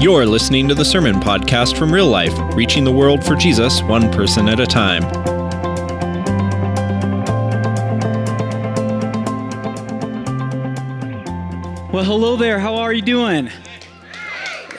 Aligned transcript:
You're 0.00 0.26
listening 0.26 0.68
to 0.68 0.76
the 0.76 0.84
Sermon 0.84 1.16
Podcast 1.16 1.76
from 1.76 1.92
Real 1.92 2.06
Life, 2.06 2.32
reaching 2.54 2.84
the 2.84 2.92
world 2.92 3.24
for 3.26 3.34
Jesus 3.34 3.82
one 3.82 4.12
person 4.12 4.48
at 4.48 4.60
a 4.60 4.64
time. 4.64 5.02
Well, 11.90 12.04
hello 12.04 12.36
there. 12.36 12.60
How 12.60 12.76
are 12.76 12.92
you 12.92 13.02
doing? 13.02 13.50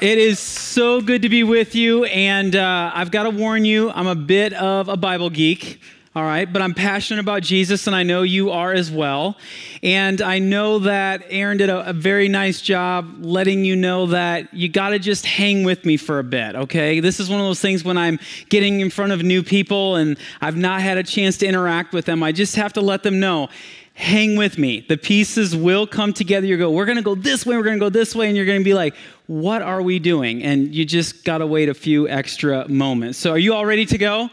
It 0.02 0.18
is 0.18 0.40
so 0.40 1.02
good 1.02 1.24
to 1.24 1.30
be 1.30 1.44
with 1.44 1.76
you, 1.76 2.06
and 2.06 2.56
uh, 2.56 2.92
I've 2.96 3.12
got 3.12 3.24
to 3.24 3.30
warn 3.30 3.66
you, 3.66 3.90
I'm 3.90 4.08
a 4.08 4.16
bit 4.16 4.54
of 4.54 4.88
a 4.88 4.96
Bible 4.96 5.30
geek. 5.30 5.82
All 6.20 6.26
right, 6.26 6.52
but 6.52 6.62
I'm 6.62 6.74
passionate 6.74 7.22
about 7.22 7.44
Jesus, 7.44 7.88
and 7.88 7.96
I 7.96 8.04
know 8.04 8.24
you 8.24 8.52
are 8.52 8.74
as 8.74 8.92
well. 8.92 9.38
And 9.82 10.22
I 10.22 10.40
know 10.40 10.80
that 10.80 11.24
Aaron 11.30 11.56
did 11.56 11.70
a, 11.70 11.92
a 11.92 11.94
very 11.94 12.28
nice 12.28 12.60
job 12.60 13.20
letting 13.22 13.64
you 13.64 13.78
know 13.78 14.08
that 14.08 14.54
you 14.54 14.68
got 14.68 14.90
to 14.90 15.00
just 15.00 15.26
hang 15.26 15.64
with 15.64 15.86
me 15.86 15.96
for 15.96 16.20
a 16.20 16.24
bit, 16.26 16.58
okay? 16.58 17.00
This 17.00 17.22
is 17.22 17.30
one 17.30 17.40
of 17.40 17.46
those 17.46 17.62
things 17.62 17.86
when 17.86 17.98
I'm 17.98 18.20
getting 18.50 18.82
in 18.82 18.90
front 18.90 19.14
of 19.14 19.24
new 19.24 19.42
people 19.42 19.96
and 19.96 20.18
I've 20.42 20.58
not 20.58 20.82
had 20.82 20.98
a 20.98 21.04
chance 21.04 21.38
to 21.38 21.48
interact 21.48 21.94
with 21.94 22.04
them, 22.04 22.22
I 22.22 22.34
just 22.34 22.58
have 22.58 22.74
to 22.74 22.82
let 22.82 23.04
them 23.04 23.22
know 23.22 23.48
hang 23.94 24.36
with 24.36 24.58
me. 24.58 24.82
The 24.82 24.98
pieces 24.98 25.56
will 25.56 25.88
come 25.88 26.12
together. 26.12 26.46
You 26.46 26.58
go, 26.58 26.70
we're 26.70 26.86
going 26.86 26.98
to 26.98 27.02
go 27.02 27.16
this 27.16 27.46
way, 27.46 27.56
we're 27.56 27.64
going 27.64 27.78
to 27.78 27.86
go 27.86 27.90
this 27.90 28.14
way, 28.14 28.28
and 28.28 28.36
you're 28.36 28.46
going 28.46 28.60
to 28.60 28.66
be 28.66 28.74
like, 28.74 28.94
what 29.28 29.62
are 29.62 29.82
we 29.82 30.00
doing? 30.00 30.44
And 30.44 30.76
you 30.76 30.84
just 30.84 31.24
got 31.24 31.38
to 31.38 31.48
wait 31.48 31.70
a 31.70 31.74
few 31.74 32.10
extra 32.10 32.68
moments. 32.68 33.20
So, 33.20 33.32
are 33.32 33.38
you 33.38 33.54
all 33.54 33.66
ready 33.66 33.86
to 33.86 33.98
go? 33.98 34.30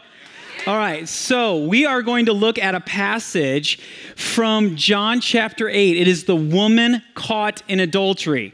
All 0.67 0.75
right, 0.75 1.07
so 1.07 1.59
we 1.59 1.85
are 1.85 2.01
going 2.01 2.25
to 2.25 2.33
look 2.33 2.59
at 2.59 2.75
a 2.75 2.81
passage 2.81 3.79
from 4.17 4.75
John 4.75 5.21
chapter 5.21 5.69
8. 5.69 5.95
It 5.95 6.09
is 6.09 6.25
the 6.25 6.35
woman 6.35 7.01
caught 7.15 7.63
in 7.69 7.79
adultery. 7.79 8.53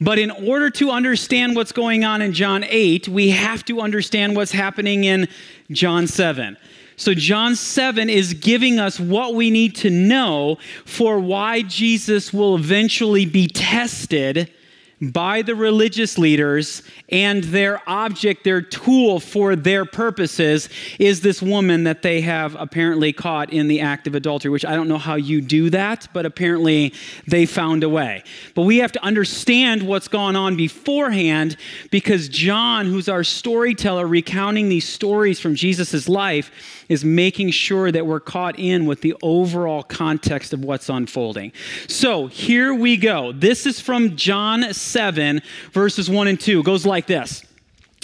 But 0.00 0.20
in 0.20 0.30
order 0.30 0.70
to 0.70 0.92
understand 0.92 1.56
what's 1.56 1.72
going 1.72 2.04
on 2.04 2.22
in 2.22 2.34
John 2.34 2.62
8, 2.62 3.08
we 3.08 3.30
have 3.30 3.64
to 3.64 3.80
understand 3.80 4.36
what's 4.36 4.52
happening 4.52 5.02
in 5.02 5.26
John 5.72 6.06
7. 6.06 6.56
So, 6.94 7.14
John 7.14 7.56
7 7.56 8.08
is 8.08 8.32
giving 8.34 8.78
us 8.78 9.00
what 9.00 9.34
we 9.34 9.50
need 9.50 9.74
to 9.76 9.90
know 9.90 10.58
for 10.84 11.18
why 11.18 11.62
Jesus 11.62 12.32
will 12.32 12.54
eventually 12.54 13.26
be 13.26 13.48
tested 13.48 14.52
by 15.00 15.42
the 15.42 15.54
religious 15.54 16.18
leaders, 16.18 16.82
and 17.08 17.44
their 17.44 17.80
object, 17.88 18.44
their 18.44 18.60
tool 18.60 19.18
for 19.18 19.56
their 19.56 19.84
purposes, 19.84 20.68
is 20.98 21.22
this 21.22 21.40
woman 21.40 21.84
that 21.84 22.02
they 22.02 22.20
have 22.20 22.54
apparently 22.58 23.12
caught 23.12 23.52
in 23.52 23.66
the 23.68 23.80
act 23.80 24.06
of 24.06 24.14
adultery, 24.14 24.50
which 24.50 24.64
I 24.64 24.74
don't 24.74 24.88
know 24.88 24.98
how 24.98 25.14
you 25.14 25.40
do 25.40 25.70
that, 25.70 26.08
but 26.12 26.26
apparently 26.26 26.92
they 27.26 27.46
found 27.46 27.82
a 27.82 27.88
way. 27.88 28.22
But 28.54 28.62
we 28.62 28.78
have 28.78 28.92
to 28.92 29.02
understand 29.02 29.82
what's 29.82 30.08
gone 30.08 30.36
on 30.36 30.56
beforehand 30.56 31.56
because 31.90 32.28
John, 32.28 32.86
who's 32.86 33.08
our 33.08 33.24
storyteller, 33.24 34.06
recounting 34.06 34.68
these 34.68 34.86
stories 34.86 35.40
from 35.40 35.54
Jesus' 35.54 36.08
life, 36.08 36.50
is 36.90 37.04
making 37.04 37.52
sure 37.52 37.90
that 37.92 38.04
we're 38.04 38.20
caught 38.20 38.58
in 38.58 38.84
with 38.84 39.00
the 39.00 39.14
overall 39.22 39.82
context 39.82 40.52
of 40.52 40.64
what's 40.64 40.88
unfolding. 40.88 41.52
So 41.86 42.26
here 42.26 42.74
we 42.74 42.96
go. 42.96 43.32
This 43.32 43.64
is 43.64 43.80
from 43.80 44.16
John 44.16 44.74
7, 44.90 45.42
verses 45.72 46.10
1 46.10 46.28
and 46.28 46.40
2. 46.40 46.60
It 46.60 46.64
goes 46.66 46.84
like 46.84 47.06
this. 47.06 47.44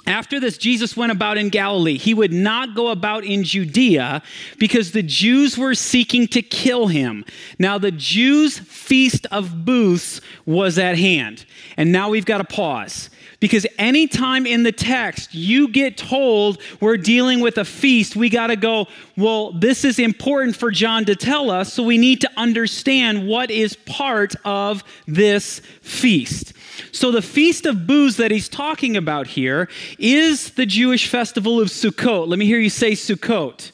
After 0.06 0.38
this, 0.38 0.56
Jesus 0.56 0.96
went 0.96 1.10
about 1.10 1.36
in 1.36 1.48
Galilee. 1.48 1.98
He 1.98 2.14
would 2.14 2.32
not 2.32 2.76
go 2.76 2.88
about 2.88 3.24
in 3.24 3.42
Judea 3.42 4.22
because 4.56 4.92
the 4.92 5.02
Jews 5.02 5.58
were 5.58 5.74
seeking 5.74 6.28
to 6.28 6.42
kill 6.42 6.86
him. 6.86 7.24
Now, 7.58 7.76
the 7.76 7.90
Jews' 7.90 8.56
feast 8.56 9.26
of 9.32 9.64
booths 9.64 10.20
was 10.44 10.78
at 10.78 10.96
hand. 10.96 11.44
And 11.76 11.90
now 11.90 12.08
we've 12.10 12.24
got 12.24 12.38
to 12.38 12.44
pause. 12.44 13.10
Because 13.40 13.66
anytime 13.78 14.46
in 14.46 14.62
the 14.62 14.72
text 14.72 15.34
you 15.34 15.68
get 15.68 15.98
told 15.98 16.58
we're 16.80 16.96
dealing 16.96 17.40
with 17.40 17.58
a 17.58 17.64
feast, 17.64 18.16
we 18.16 18.30
got 18.30 18.46
to 18.46 18.56
go, 18.56 18.86
well, 19.16 19.52
this 19.52 19.84
is 19.84 19.98
important 19.98 20.56
for 20.56 20.70
John 20.70 21.04
to 21.06 21.16
tell 21.16 21.50
us, 21.50 21.72
so 21.72 21.82
we 21.82 21.98
need 21.98 22.22
to 22.22 22.30
understand 22.36 23.26
what 23.26 23.50
is 23.50 23.76
part 23.76 24.34
of 24.44 24.84
this 25.06 25.60
feast. 25.82 26.54
So, 26.92 27.10
the 27.10 27.22
Feast 27.22 27.66
of 27.66 27.86
Booths 27.86 28.16
that 28.16 28.30
he's 28.30 28.48
talking 28.48 28.96
about 28.96 29.26
here 29.28 29.68
is 29.98 30.50
the 30.52 30.66
Jewish 30.66 31.08
festival 31.08 31.60
of 31.60 31.68
Sukkot. 31.68 32.28
Let 32.28 32.38
me 32.38 32.46
hear 32.46 32.58
you 32.58 32.70
say 32.70 32.92
Sukkot. 32.92 33.72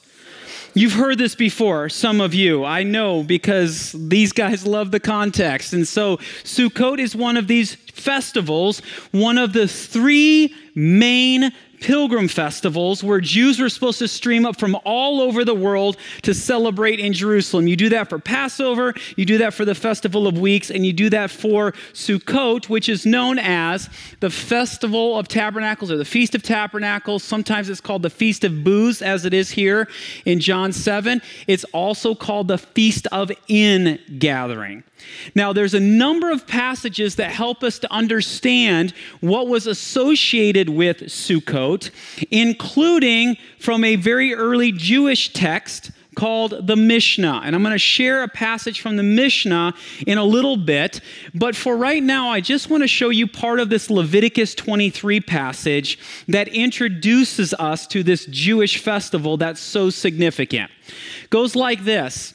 You've 0.74 0.94
heard 0.94 1.18
this 1.18 1.34
before, 1.34 1.90
some 1.90 2.20
of 2.20 2.32
you. 2.32 2.64
I 2.64 2.82
know 2.82 3.22
because 3.22 3.92
these 3.92 4.32
guys 4.32 4.66
love 4.66 4.90
the 4.90 5.00
context. 5.00 5.74
And 5.74 5.86
so 5.86 6.16
Sukkot 6.44 6.98
is 6.98 7.14
one 7.14 7.36
of 7.36 7.46
these 7.46 7.74
festivals, 7.74 8.80
one 9.10 9.36
of 9.36 9.52
the 9.52 9.68
three 9.68 10.54
main 10.74 11.52
pilgrim 11.82 12.28
festivals 12.28 13.02
where 13.02 13.20
Jews 13.20 13.58
were 13.58 13.68
supposed 13.68 13.98
to 13.98 14.08
stream 14.08 14.46
up 14.46 14.56
from 14.56 14.76
all 14.84 15.20
over 15.20 15.44
the 15.44 15.54
world 15.54 15.96
to 16.22 16.32
celebrate 16.32 17.00
in 17.00 17.12
Jerusalem. 17.12 17.66
You 17.66 17.76
do 17.76 17.88
that 17.88 18.08
for 18.08 18.20
Passover, 18.20 18.94
you 19.16 19.24
do 19.24 19.38
that 19.38 19.52
for 19.52 19.64
the 19.64 19.74
Festival 19.74 20.28
of 20.28 20.38
Weeks, 20.38 20.70
and 20.70 20.86
you 20.86 20.92
do 20.92 21.10
that 21.10 21.30
for 21.30 21.72
Sukkot, 21.92 22.68
which 22.68 22.88
is 22.88 23.04
known 23.04 23.38
as 23.40 23.90
the 24.20 24.30
Festival 24.30 25.18
of 25.18 25.26
Tabernacles 25.26 25.90
or 25.90 25.96
the 25.96 26.04
Feast 26.04 26.36
of 26.36 26.44
Tabernacles. 26.44 27.24
Sometimes 27.24 27.68
it's 27.68 27.80
called 27.80 28.02
the 28.02 28.10
Feast 28.10 28.44
of 28.44 28.62
Booths, 28.62 29.02
as 29.02 29.24
it 29.24 29.34
is 29.34 29.50
here 29.50 29.88
in 30.24 30.38
John 30.38 30.72
7. 30.72 31.20
It's 31.48 31.64
also 31.72 32.14
called 32.14 32.46
the 32.46 32.58
Feast 32.58 33.08
of 33.10 33.32
Ingathering. 33.48 34.84
Now, 35.34 35.52
there's 35.52 35.74
a 35.74 35.80
number 35.80 36.30
of 36.30 36.46
passages 36.46 37.16
that 37.16 37.30
help 37.30 37.62
us 37.62 37.78
to 37.80 37.92
understand 37.92 38.92
what 39.20 39.48
was 39.48 39.66
associated 39.66 40.68
with 40.68 40.98
Sukkot, 41.02 41.71
including 42.30 43.36
from 43.58 43.84
a 43.84 43.96
very 43.96 44.34
early 44.34 44.72
Jewish 44.72 45.32
text 45.32 45.90
called 46.14 46.66
the 46.66 46.76
Mishnah. 46.76 47.42
And 47.44 47.54
I'm 47.54 47.62
going 47.62 47.72
to 47.72 47.78
share 47.78 48.22
a 48.22 48.28
passage 48.28 48.80
from 48.80 48.96
the 48.96 49.02
Mishnah 49.02 49.74
in 50.06 50.18
a 50.18 50.24
little 50.24 50.56
bit. 50.56 51.00
But 51.34 51.56
for 51.56 51.76
right 51.76 52.02
now, 52.02 52.30
I 52.30 52.40
just 52.40 52.68
want 52.68 52.82
to 52.82 52.88
show 52.88 53.08
you 53.08 53.26
part 53.26 53.60
of 53.60 53.70
this 53.70 53.90
Leviticus 53.90 54.54
23 54.54 55.20
passage 55.20 55.98
that 56.28 56.48
introduces 56.48 57.54
us 57.54 57.86
to 57.88 58.02
this 58.02 58.26
Jewish 58.26 58.78
festival 58.78 59.36
that's 59.36 59.60
so 59.60 59.90
significant. 59.90 60.70
It 61.24 61.30
goes 61.30 61.56
like 61.56 61.84
this. 61.84 62.34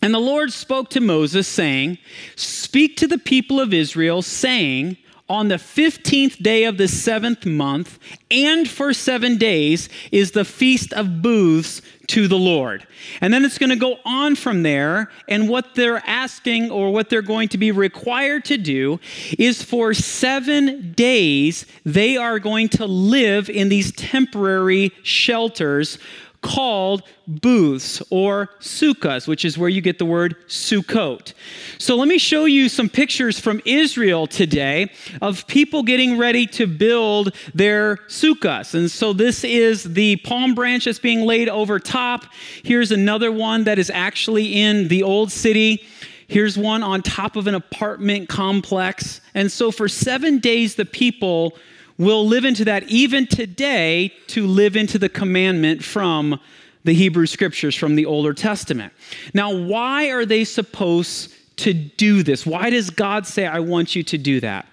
And 0.00 0.12
the 0.12 0.18
Lord 0.18 0.52
spoke 0.52 0.90
to 0.90 1.00
Moses, 1.00 1.46
saying, 1.46 1.98
Speak 2.34 2.96
to 2.96 3.06
the 3.06 3.18
people 3.18 3.60
of 3.60 3.72
Israel, 3.72 4.20
saying, 4.20 4.96
on 5.28 5.48
the 5.48 5.56
15th 5.56 6.42
day 6.42 6.64
of 6.64 6.76
the 6.76 6.88
seventh 6.88 7.46
month, 7.46 7.98
and 8.30 8.68
for 8.68 8.92
seven 8.92 9.38
days, 9.38 9.88
is 10.10 10.32
the 10.32 10.44
Feast 10.44 10.92
of 10.92 11.22
Booths 11.22 11.80
to 12.08 12.28
the 12.28 12.38
Lord. 12.38 12.86
And 13.20 13.32
then 13.32 13.44
it's 13.44 13.58
going 13.58 13.70
to 13.70 13.76
go 13.76 13.96
on 14.04 14.36
from 14.36 14.62
there. 14.62 15.10
And 15.28 15.48
what 15.48 15.74
they're 15.74 16.02
asking 16.06 16.70
or 16.70 16.92
what 16.92 17.08
they're 17.08 17.22
going 17.22 17.48
to 17.50 17.58
be 17.58 17.70
required 17.70 18.44
to 18.46 18.58
do 18.58 19.00
is 19.38 19.62
for 19.62 19.94
seven 19.94 20.92
days, 20.92 21.64
they 21.84 22.16
are 22.16 22.38
going 22.38 22.68
to 22.70 22.86
live 22.86 23.48
in 23.48 23.68
these 23.68 23.92
temporary 23.92 24.92
shelters 25.02 25.98
called 26.42 27.02
booths 27.26 28.02
or 28.10 28.50
sukkahs, 28.60 29.26
which 29.26 29.44
is 29.44 29.56
where 29.56 29.68
you 29.68 29.80
get 29.80 29.98
the 29.98 30.04
word 30.04 30.36
Sukkot. 30.48 31.32
So 31.78 31.96
let 31.96 32.08
me 32.08 32.18
show 32.18 32.44
you 32.44 32.68
some 32.68 32.88
pictures 32.88 33.38
from 33.38 33.60
Israel 33.64 34.26
today 34.26 34.90
of 35.20 35.46
people 35.46 35.82
getting 35.82 36.18
ready 36.18 36.46
to 36.48 36.66
build 36.66 37.34
their 37.54 37.96
sukkahs. 38.08 38.74
And 38.74 38.90
so 38.90 39.12
this 39.12 39.44
is 39.44 39.84
the 39.84 40.16
palm 40.16 40.54
branch 40.54 40.84
that's 40.84 40.98
being 40.98 41.22
laid 41.22 41.48
over 41.48 41.78
top. 41.78 42.26
Here's 42.64 42.92
another 42.92 43.32
one 43.32 43.64
that 43.64 43.78
is 43.78 43.90
actually 43.90 44.60
in 44.60 44.88
the 44.88 45.04
old 45.04 45.30
city. 45.32 45.86
Here's 46.26 46.58
one 46.58 46.82
on 46.82 47.02
top 47.02 47.36
of 47.36 47.46
an 47.46 47.54
apartment 47.54 48.28
complex. 48.28 49.20
And 49.34 49.52
so 49.52 49.70
for 49.70 49.88
seven 49.88 50.38
days, 50.38 50.74
the 50.74 50.86
people 50.86 51.56
will 51.98 52.26
live 52.26 52.44
into 52.44 52.64
that 52.64 52.84
even 52.84 53.26
today 53.26 54.12
to 54.28 54.46
live 54.46 54.76
into 54.76 54.98
the 54.98 55.08
commandment 55.08 55.84
from 55.84 56.40
the 56.84 56.94
Hebrew 56.94 57.26
scriptures 57.26 57.74
from 57.74 57.94
the 57.94 58.06
Older 58.06 58.32
Testament. 58.32 58.92
Now, 59.34 59.54
why 59.54 60.10
are 60.10 60.24
they 60.24 60.44
supposed 60.44 61.32
to 61.58 61.72
do 61.72 62.22
this? 62.22 62.44
Why 62.44 62.70
does 62.70 62.90
God 62.90 63.26
say, 63.26 63.46
I 63.46 63.60
want 63.60 63.94
you 63.94 64.02
to 64.04 64.18
do 64.18 64.40
that? 64.40 64.66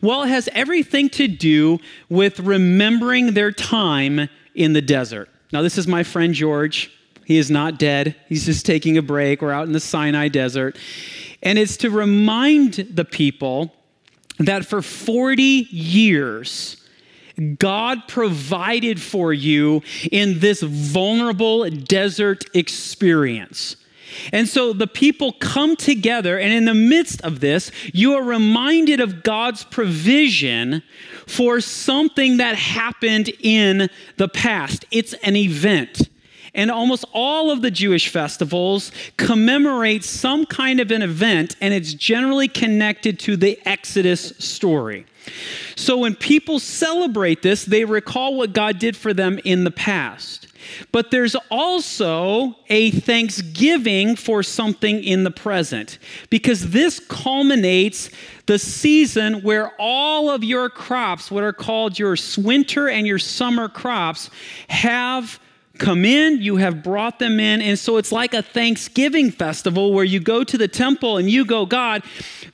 Well, 0.00 0.22
it 0.22 0.28
has 0.28 0.48
everything 0.52 1.08
to 1.10 1.26
do 1.26 1.78
with 2.08 2.40
remembering 2.40 3.34
their 3.34 3.50
time 3.50 4.28
in 4.54 4.72
the 4.72 4.82
desert. 4.82 5.28
Now, 5.52 5.62
this 5.62 5.78
is 5.78 5.88
my 5.88 6.02
friend 6.02 6.34
George. 6.34 6.92
He 7.24 7.38
is 7.38 7.50
not 7.50 7.80
dead, 7.80 8.14
he's 8.28 8.46
just 8.46 8.64
taking 8.64 8.96
a 8.96 9.02
break. 9.02 9.42
We're 9.42 9.50
out 9.50 9.66
in 9.66 9.72
the 9.72 9.80
Sinai 9.80 10.28
desert. 10.28 10.78
And 11.42 11.58
it's 11.58 11.76
to 11.78 11.90
remind 11.90 12.74
the 12.74 13.04
people 13.04 13.74
that 14.38 14.66
for 14.66 14.82
40 14.82 15.42
years, 15.70 16.76
God 17.58 18.08
provided 18.08 19.00
for 19.00 19.32
you 19.32 19.82
in 20.10 20.40
this 20.40 20.62
vulnerable 20.62 21.68
desert 21.68 22.44
experience. 22.54 23.76
And 24.32 24.48
so 24.48 24.72
the 24.72 24.86
people 24.86 25.32
come 25.32 25.76
together, 25.76 26.38
and 26.38 26.52
in 26.52 26.64
the 26.64 26.74
midst 26.74 27.20
of 27.22 27.40
this, 27.40 27.70
you 27.92 28.14
are 28.14 28.22
reminded 28.22 29.00
of 29.00 29.22
God's 29.22 29.64
provision 29.64 30.82
for 31.26 31.60
something 31.60 32.38
that 32.38 32.56
happened 32.56 33.30
in 33.40 33.90
the 34.16 34.28
past. 34.28 34.86
It's 34.90 35.12
an 35.14 35.36
event. 35.36 36.08
And 36.56 36.70
almost 36.70 37.04
all 37.12 37.52
of 37.52 37.62
the 37.62 37.70
Jewish 37.70 38.08
festivals 38.08 38.90
commemorate 39.18 40.02
some 40.02 40.46
kind 40.46 40.80
of 40.80 40.90
an 40.90 41.02
event, 41.02 41.54
and 41.60 41.72
it's 41.72 41.94
generally 41.94 42.48
connected 42.48 43.20
to 43.20 43.36
the 43.36 43.60
Exodus 43.64 44.32
story. 44.38 45.06
So 45.76 45.98
when 45.98 46.14
people 46.14 46.58
celebrate 46.58 47.42
this, 47.42 47.64
they 47.64 47.84
recall 47.84 48.36
what 48.36 48.52
God 48.52 48.78
did 48.78 48.96
for 48.96 49.12
them 49.12 49.38
in 49.44 49.64
the 49.64 49.70
past. 49.70 50.48
But 50.92 51.10
there's 51.10 51.36
also 51.50 52.56
a 52.68 52.90
thanksgiving 52.90 54.16
for 54.16 54.42
something 54.42 55.04
in 55.04 55.24
the 55.24 55.30
present 55.30 55.98
because 56.30 56.70
this 56.70 56.98
culminates 57.00 58.10
the 58.46 58.58
season 58.58 59.42
where 59.42 59.72
all 59.78 60.30
of 60.30 60.42
your 60.42 60.68
crops, 60.70 61.30
what 61.30 61.44
are 61.44 61.52
called 61.52 61.98
your 61.98 62.16
winter 62.38 62.88
and 62.88 63.06
your 63.06 63.18
summer 63.18 63.68
crops, 63.68 64.30
have 64.68 65.38
come 65.78 66.04
in, 66.04 66.40
you 66.42 66.56
have 66.56 66.82
brought 66.82 67.18
them 67.18 67.38
in. 67.38 67.62
And 67.62 67.78
so 67.78 67.96
it's 67.96 68.12
like 68.12 68.34
a 68.34 68.42
Thanksgiving 68.42 69.30
festival 69.30 69.92
where 69.92 70.04
you 70.04 70.20
go 70.20 70.44
to 70.44 70.58
the 70.58 70.68
temple 70.68 71.16
and 71.16 71.30
you 71.30 71.44
go, 71.44 71.66
God, 71.66 72.02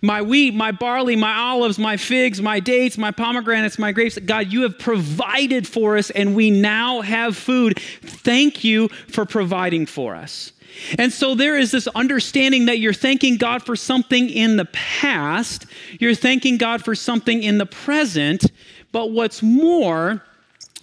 my 0.00 0.22
wheat, 0.22 0.54
my 0.54 0.72
barley, 0.72 1.16
my 1.16 1.34
olives, 1.34 1.78
my 1.78 1.96
figs, 1.96 2.42
my 2.42 2.60
dates, 2.60 2.98
my 2.98 3.10
pomegranates, 3.10 3.78
my 3.78 3.92
grapes, 3.92 4.19
God, 4.19 4.52
you 4.52 4.62
have 4.62 4.78
provided 4.78 5.66
for 5.66 5.96
us 5.96 6.10
and 6.10 6.34
we 6.34 6.50
now 6.50 7.00
have 7.00 7.36
food. 7.36 7.78
Thank 7.78 8.64
you 8.64 8.88
for 8.88 9.24
providing 9.24 9.86
for 9.86 10.14
us. 10.14 10.52
And 10.98 11.12
so 11.12 11.34
there 11.34 11.56
is 11.56 11.70
this 11.70 11.86
understanding 11.88 12.66
that 12.66 12.78
you're 12.78 12.92
thanking 12.92 13.36
God 13.36 13.64
for 13.64 13.76
something 13.76 14.30
in 14.30 14.56
the 14.56 14.64
past, 14.66 15.66
you're 16.00 16.14
thanking 16.14 16.56
God 16.56 16.84
for 16.84 16.94
something 16.94 17.42
in 17.42 17.58
the 17.58 17.66
present, 17.66 18.50
but 18.90 19.10
what's 19.10 19.42
more, 19.42 20.22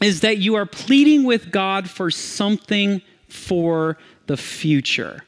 is 0.01 0.21
that 0.21 0.37
you 0.37 0.55
are 0.55 0.65
pleading 0.65 1.23
with 1.23 1.51
God 1.51 1.89
for 1.89 2.09
something 2.09 3.01
for 3.27 3.97
the 4.27 4.37
future. 4.37 5.23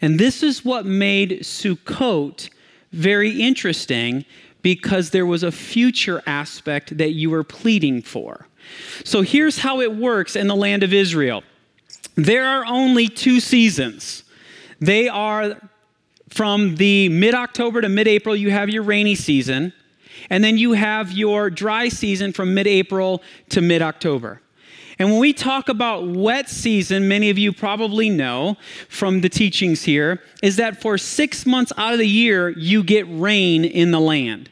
And 0.00 0.18
this 0.18 0.42
is 0.42 0.64
what 0.64 0.84
made 0.84 1.40
Sukkot 1.40 2.50
very 2.92 3.40
interesting 3.40 4.24
because 4.62 5.10
there 5.10 5.26
was 5.26 5.42
a 5.42 5.52
future 5.52 6.22
aspect 6.26 6.98
that 6.98 7.12
you 7.12 7.30
were 7.30 7.44
pleading 7.44 8.02
for. 8.02 8.46
So 9.04 9.22
here's 9.22 9.58
how 9.58 9.80
it 9.80 9.94
works 9.94 10.34
in 10.34 10.48
the 10.48 10.56
land 10.56 10.82
of 10.82 10.92
Israel 10.92 11.42
there 12.16 12.46
are 12.46 12.64
only 12.64 13.08
two 13.08 13.40
seasons. 13.40 14.24
They 14.80 15.06
are 15.08 15.56
from 16.30 16.76
the 16.76 17.08
mid 17.10 17.34
October 17.34 17.80
to 17.80 17.88
mid 17.88 18.08
April, 18.08 18.34
you 18.34 18.50
have 18.50 18.70
your 18.70 18.82
rainy 18.82 19.14
season. 19.14 19.72
And 20.30 20.42
then 20.42 20.58
you 20.58 20.72
have 20.72 21.12
your 21.12 21.50
dry 21.50 21.88
season 21.88 22.32
from 22.32 22.54
mid 22.54 22.66
April 22.66 23.22
to 23.50 23.60
mid 23.60 23.82
October. 23.82 24.40
And 24.98 25.10
when 25.10 25.20
we 25.20 25.32
talk 25.32 25.68
about 25.68 26.08
wet 26.08 26.48
season, 26.48 27.06
many 27.06 27.28
of 27.28 27.36
you 27.36 27.52
probably 27.52 28.08
know 28.08 28.56
from 28.88 29.20
the 29.20 29.28
teachings 29.28 29.82
here, 29.82 30.22
is 30.42 30.56
that 30.56 30.80
for 30.80 30.96
six 30.96 31.44
months 31.44 31.70
out 31.76 31.92
of 31.92 31.98
the 31.98 32.08
year, 32.08 32.48
you 32.50 32.82
get 32.82 33.04
rain 33.08 33.64
in 33.64 33.90
the 33.90 34.00
land. 34.00 34.48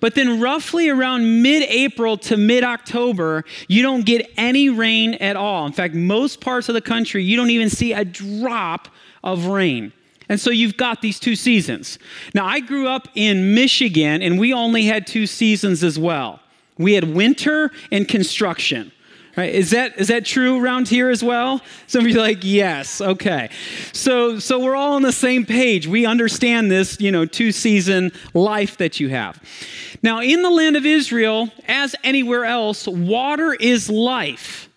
But 0.00 0.14
then, 0.14 0.40
roughly 0.40 0.90
around 0.90 1.42
mid 1.42 1.62
April 1.70 2.18
to 2.18 2.36
mid 2.36 2.64
October, 2.64 3.44
you 3.68 3.82
don't 3.82 4.04
get 4.04 4.30
any 4.36 4.68
rain 4.68 5.14
at 5.14 5.36
all. 5.36 5.64
In 5.66 5.72
fact, 5.72 5.94
most 5.94 6.42
parts 6.42 6.68
of 6.68 6.74
the 6.74 6.82
country, 6.82 7.24
you 7.24 7.36
don't 7.36 7.50
even 7.50 7.70
see 7.70 7.94
a 7.94 8.04
drop 8.04 8.88
of 9.24 9.46
rain. 9.46 9.92
And 10.28 10.38
so 10.38 10.50
you've 10.50 10.76
got 10.76 11.00
these 11.02 11.18
two 11.18 11.36
seasons. 11.36 11.98
Now, 12.34 12.46
I 12.46 12.60
grew 12.60 12.86
up 12.86 13.08
in 13.14 13.54
Michigan, 13.54 14.22
and 14.22 14.38
we 14.38 14.52
only 14.52 14.84
had 14.84 15.06
two 15.06 15.26
seasons 15.26 15.82
as 15.82 15.98
well. 15.98 16.40
We 16.76 16.94
had 16.94 17.14
winter 17.14 17.70
and 17.90 18.06
construction. 18.06 18.92
Right? 19.36 19.54
Is 19.54 19.70
that 19.70 19.96
is 20.00 20.08
that 20.08 20.24
true 20.24 20.60
around 20.60 20.88
here 20.88 21.10
as 21.10 21.22
well? 21.22 21.60
Some 21.86 22.04
of 22.04 22.10
you 22.10 22.18
like, 22.18 22.38
yes, 22.40 23.00
okay. 23.00 23.50
So 23.92 24.40
so 24.40 24.58
we're 24.58 24.74
all 24.74 24.94
on 24.94 25.02
the 25.02 25.12
same 25.12 25.46
page. 25.46 25.86
We 25.86 26.06
understand 26.06 26.72
this, 26.72 27.00
you 27.00 27.12
know, 27.12 27.24
two 27.24 27.52
season 27.52 28.10
life 28.34 28.78
that 28.78 28.98
you 28.98 29.10
have. 29.10 29.40
Now, 30.02 30.20
in 30.22 30.42
the 30.42 30.50
land 30.50 30.76
of 30.76 30.84
Israel, 30.84 31.50
as 31.68 31.94
anywhere 32.02 32.46
else, 32.46 32.88
water 32.88 33.54
is 33.54 33.88
life. 33.88 34.67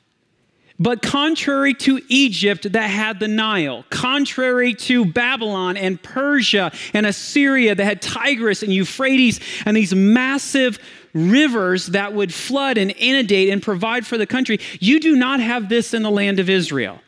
But 0.82 1.04
contrary 1.04 1.76
to 1.76 2.02
Egypt 2.10 2.72
that 2.72 2.90
had 2.90 3.20
the 3.20 3.28
Nile, 3.28 3.86
contrary 3.92 4.74
to 4.74 5.06
Babylon 5.06 5.78
and 5.78 6.02
Persia 6.02 6.72
and 6.96 7.06
Assyria 7.06 7.76
that 7.76 7.84
had 7.84 8.02
Tigris 8.02 8.64
and 8.64 8.74
Euphrates 8.74 9.40
and 9.64 9.78
these 9.78 9.94
massive 9.94 10.80
rivers 11.14 11.86
that 11.88 12.14
would 12.14 12.34
flood 12.34 12.80
and 12.80 12.90
inundate 12.98 13.50
and 13.50 13.62
provide 13.62 14.08
for 14.08 14.18
the 14.18 14.26
country, 14.26 14.60
you 14.80 15.00
do 15.00 15.16
not 15.16 15.40
have 15.40 15.70
this 15.70 15.94
in 15.94 16.02
the 16.02 16.10
land 16.10 16.40
of 16.40 16.50
Israel. 16.50 17.00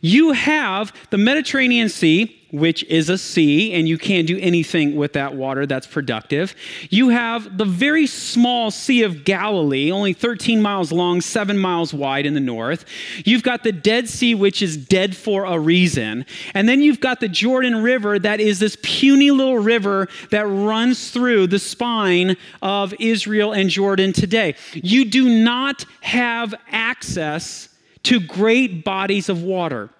You 0.00 0.32
have 0.32 0.92
the 1.10 1.18
Mediterranean 1.18 1.88
Sea, 1.88 2.34
which 2.50 2.82
is 2.84 3.10
a 3.10 3.18
sea, 3.18 3.74
and 3.74 3.86
you 3.86 3.98
can't 3.98 4.26
do 4.26 4.38
anything 4.38 4.96
with 4.96 5.12
that 5.12 5.34
water 5.34 5.66
that's 5.66 5.86
productive. 5.86 6.54
You 6.88 7.10
have 7.10 7.58
the 7.58 7.64
very 7.64 8.06
small 8.06 8.70
Sea 8.70 9.02
of 9.02 9.24
Galilee, 9.24 9.90
only 9.90 10.14
13 10.14 10.62
miles 10.62 10.90
long, 10.90 11.20
seven 11.20 11.58
miles 11.58 11.92
wide 11.92 12.24
in 12.24 12.34
the 12.34 12.40
north. 12.40 12.86
You've 13.24 13.42
got 13.42 13.64
the 13.64 13.72
Dead 13.72 14.08
Sea, 14.08 14.34
which 14.34 14.62
is 14.62 14.76
dead 14.76 15.14
for 15.14 15.44
a 15.44 15.58
reason. 15.58 16.24
And 16.54 16.68
then 16.68 16.80
you've 16.80 17.00
got 17.00 17.20
the 17.20 17.28
Jordan 17.28 17.82
River, 17.82 18.18
that 18.18 18.40
is 18.40 18.58
this 18.58 18.78
puny 18.82 19.30
little 19.30 19.58
river 19.58 20.08
that 20.30 20.46
runs 20.46 21.10
through 21.10 21.48
the 21.48 21.58
spine 21.58 22.36
of 22.62 22.94
Israel 22.98 23.52
and 23.52 23.68
Jordan 23.68 24.12
today. 24.12 24.54
You 24.72 25.04
do 25.04 25.28
not 25.28 25.84
have 26.00 26.54
access 26.70 27.68
to 28.04 28.20
great 28.20 28.84
bodies 28.84 29.28
of 29.28 29.42
water. 29.42 29.90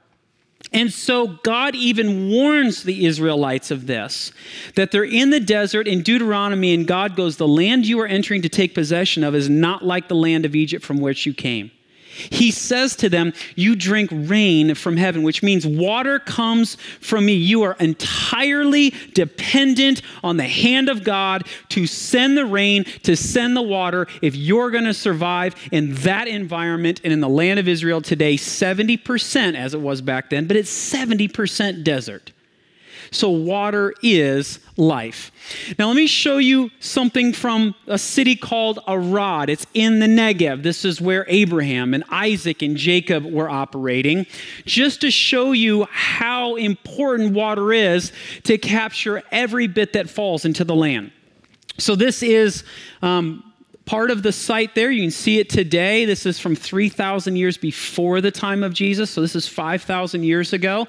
And 0.72 0.92
so 0.92 1.38
God 1.44 1.74
even 1.74 2.30
warns 2.30 2.82
the 2.82 3.06
Israelites 3.06 3.70
of 3.70 3.86
this 3.86 4.32
that 4.74 4.90
they're 4.90 5.04
in 5.04 5.30
the 5.30 5.40
desert 5.40 5.88
in 5.88 6.02
Deuteronomy, 6.02 6.74
and 6.74 6.86
God 6.86 7.16
goes, 7.16 7.36
The 7.36 7.48
land 7.48 7.86
you 7.86 8.00
are 8.00 8.06
entering 8.06 8.42
to 8.42 8.48
take 8.48 8.74
possession 8.74 9.24
of 9.24 9.34
is 9.34 9.48
not 9.48 9.84
like 9.84 10.08
the 10.08 10.14
land 10.14 10.44
of 10.44 10.54
Egypt 10.54 10.84
from 10.84 11.00
which 11.00 11.24
you 11.24 11.32
came. 11.32 11.70
He 12.18 12.50
says 12.50 12.96
to 12.96 13.08
them, 13.08 13.32
You 13.54 13.76
drink 13.76 14.10
rain 14.12 14.74
from 14.74 14.96
heaven, 14.96 15.22
which 15.22 15.42
means 15.42 15.66
water 15.66 16.18
comes 16.18 16.76
from 17.00 17.26
me. 17.26 17.34
You 17.34 17.62
are 17.62 17.76
entirely 17.80 18.94
dependent 19.14 20.02
on 20.22 20.36
the 20.36 20.46
hand 20.46 20.88
of 20.88 21.04
God 21.04 21.46
to 21.70 21.86
send 21.86 22.36
the 22.36 22.46
rain, 22.46 22.84
to 23.02 23.16
send 23.16 23.56
the 23.56 23.62
water, 23.62 24.06
if 24.22 24.34
you're 24.34 24.70
going 24.70 24.84
to 24.84 24.94
survive 24.94 25.54
in 25.72 25.94
that 25.96 26.28
environment. 26.28 27.00
And 27.04 27.12
in 27.12 27.20
the 27.20 27.28
land 27.28 27.58
of 27.58 27.68
Israel 27.68 28.00
today, 28.00 28.36
70%, 28.36 29.54
as 29.54 29.74
it 29.74 29.80
was 29.80 30.00
back 30.02 30.30
then, 30.30 30.46
but 30.46 30.56
it's 30.56 30.92
70% 30.92 31.84
desert. 31.84 32.32
So, 33.10 33.30
water 33.30 33.94
is 34.02 34.60
life. 34.76 35.32
Now, 35.78 35.88
let 35.88 35.96
me 35.96 36.06
show 36.06 36.38
you 36.38 36.70
something 36.80 37.32
from 37.32 37.74
a 37.86 37.98
city 37.98 38.36
called 38.36 38.80
Arad. 38.86 39.48
It's 39.48 39.66
in 39.74 39.98
the 39.98 40.06
Negev. 40.06 40.62
This 40.62 40.84
is 40.84 41.00
where 41.00 41.24
Abraham 41.28 41.94
and 41.94 42.04
Isaac 42.10 42.62
and 42.62 42.76
Jacob 42.76 43.24
were 43.24 43.48
operating, 43.48 44.26
just 44.66 45.00
to 45.00 45.10
show 45.10 45.52
you 45.52 45.86
how 45.90 46.56
important 46.56 47.32
water 47.32 47.72
is 47.72 48.12
to 48.44 48.58
capture 48.58 49.22
every 49.30 49.66
bit 49.66 49.94
that 49.94 50.10
falls 50.10 50.44
into 50.44 50.64
the 50.64 50.74
land. 50.74 51.12
So, 51.78 51.94
this 51.94 52.22
is 52.22 52.64
um, 53.02 53.47
part 53.88 54.10
of 54.10 54.22
the 54.22 54.32
site 54.32 54.74
there. 54.74 54.90
You 54.90 55.00
can 55.00 55.10
see 55.10 55.38
it 55.38 55.48
today. 55.48 56.04
This 56.04 56.26
is 56.26 56.38
from 56.38 56.54
3,000 56.54 57.36
years 57.36 57.56
before 57.56 58.20
the 58.20 58.30
time 58.30 58.62
of 58.62 58.74
Jesus. 58.74 59.10
So 59.10 59.22
this 59.22 59.34
is 59.34 59.48
5,000 59.48 60.24
years 60.24 60.52
ago. 60.52 60.86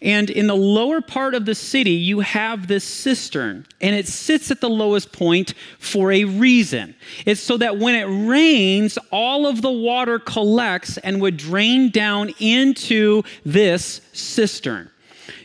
And 0.00 0.30
in 0.30 0.46
the 0.46 0.56
lower 0.56 1.02
part 1.02 1.34
of 1.34 1.44
the 1.44 1.54
city, 1.54 1.90
you 1.90 2.20
have 2.20 2.66
this 2.66 2.84
cistern, 2.84 3.66
and 3.82 3.94
it 3.94 4.08
sits 4.08 4.50
at 4.50 4.62
the 4.62 4.70
lowest 4.70 5.12
point 5.12 5.52
for 5.78 6.10
a 6.10 6.24
reason. 6.24 6.94
It's 7.26 7.42
so 7.42 7.58
that 7.58 7.78
when 7.78 7.94
it 7.94 8.04
rains, 8.04 8.96
all 9.12 9.46
of 9.46 9.60
the 9.60 9.70
water 9.70 10.18
collects 10.18 10.96
and 10.96 11.20
would 11.20 11.36
drain 11.36 11.90
down 11.90 12.32
into 12.40 13.24
this 13.44 14.00
cistern. 14.14 14.90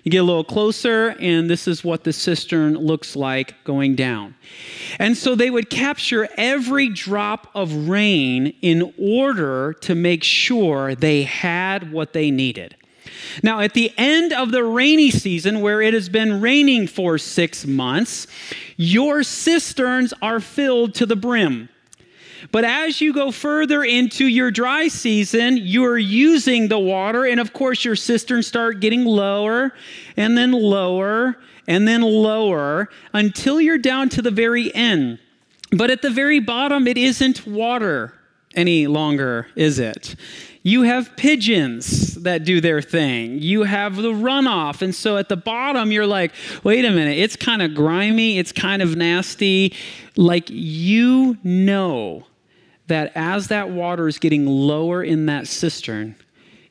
You 0.04 0.12
get 0.12 0.18
a 0.18 0.24
little 0.24 0.44
closer, 0.44 1.16
and 1.20 1.50
this 1.50 1.66
is 1.68 1.84
what 1.84 2.04
the 2.04 2.12
cistern 2.12 2.76
looks 2.76 3.16
like 3.16 3.56
going 3.64 3.96
down. 3.96 4.36
And 5.00 5.18
so 5.18 5.34
they 5.34 5.50
would 5.50 5.70
capture 5.70 6.28
every 6.36 6.90
drop 6.90 7.50
of 7.56 7.88
rain 7.88 8.54
in 8.62 8.94
order 9.00 9.74
to 9.82 9.96
make 9.96 10.24
sure 10.24 10.94
they 10.94 11.24
had 11.24 11.94
what 11.94 12.12
they 12.12 12.32
needed. 12.32 12.76
Now, 13.42 13.62
at 13.62 13.74
the 13.74 13.94
end 13.98 14.34
of 14.34 14.52
the 14.52 14.64
rainy 14.64 15.10
season, 15.10 15.62
where 15.62 15.82
it 15.82 15.94
has 15.94 16.10
been 16.10 16.42
raining 16.42 16.88
for 16.88 17.18
six 17.18 17.66
months, 17.66 18.28
your 18.76 19.24
cisterns 19.24 20.14
are 20.22 20.40
filled 20.40 20.96
to 20.96 21.06
the 21.06 21.16
brim. 21.16 21.70
But 22.52 22.66
as 22.66 23.02
you 23.02 23.14
go 23.14 23.32
further 23.32 23.84
into 23.84 24.26
your 24.28 24.52
dry 24.52 24.88
season, 24.88 25.58
you're 25.58 25.98
using 25.98 26.68
the 26.68 26.80
water, 26.80 27.26
and 27.26 27.40
of 27.40 27.54
course, 27.54 27.86
your 27.86 27.96
cisterns 27.96 28.48
start 28.48 28.80
getting 28.80 29.06
lower 29.06 29.74
and 30.18 30.38
then 30.38 30.52
lower 30.52 31.38
and 31.68 31.88
then 31.88 32.02
lower 32.02 32.90
until 33.14 33.62
you're 33.62 33.78
down 33.78 34.10
to 34.10 34.22
the 34.22 34.32
very 34.32 34.74
end. 34.76 35.20
But 35.72 35.90
at 35.90 36.02
the 36.02 36.10
very 36.10 36.40
bottom, 36.40 36.88
it 36.88 36.98
isn't 36.98 37.48
water 37.48 38.14
any 38.56 38.88
longer, 38.88 39.48
is 39.56 39.80
it? 39.80 40.16
You 40.62 40.84
have 40.84 41.16
pigeons 41.18 42.16
that 42.24 42.46
do 42.46 42.62
their 42.62 42.82
thing. 42.82 43.40
You 43.40 43.64
have 43.64 43.98
the 43.98 44.14
runoff. 44.14 44.82
And 44.82 44.94
so 44.96 45.18
at 45.18 45.28
the 45.28 45.36
bottom, 45.36 45.92
you're 45.92 46.08
like, 46.08 46.32
wait 46.64 46.86
a 46.86 46.92
minute, 46.92 47.18
it's 47.18 47.36
kind 47.36 47.62
of 47.62 47.74
grimy, 47.74 48.38
it's 48.38 48.52
kind 48.52 48.82
of 48.82 48.96
nasty. 48.96 49.74
Like 50.16 50.50
you 50.50 51.38
know 51.44 52.26
that 52.88 53.12
as 53.16 53.48
that 53.48 53.70
water 53.70 54.08
is 54.08 54.20
getting 54.20 54.46
lower 54.46 55.04
in 55.04 55.26
that 55.28 55.48
cistern, 55.48 56.16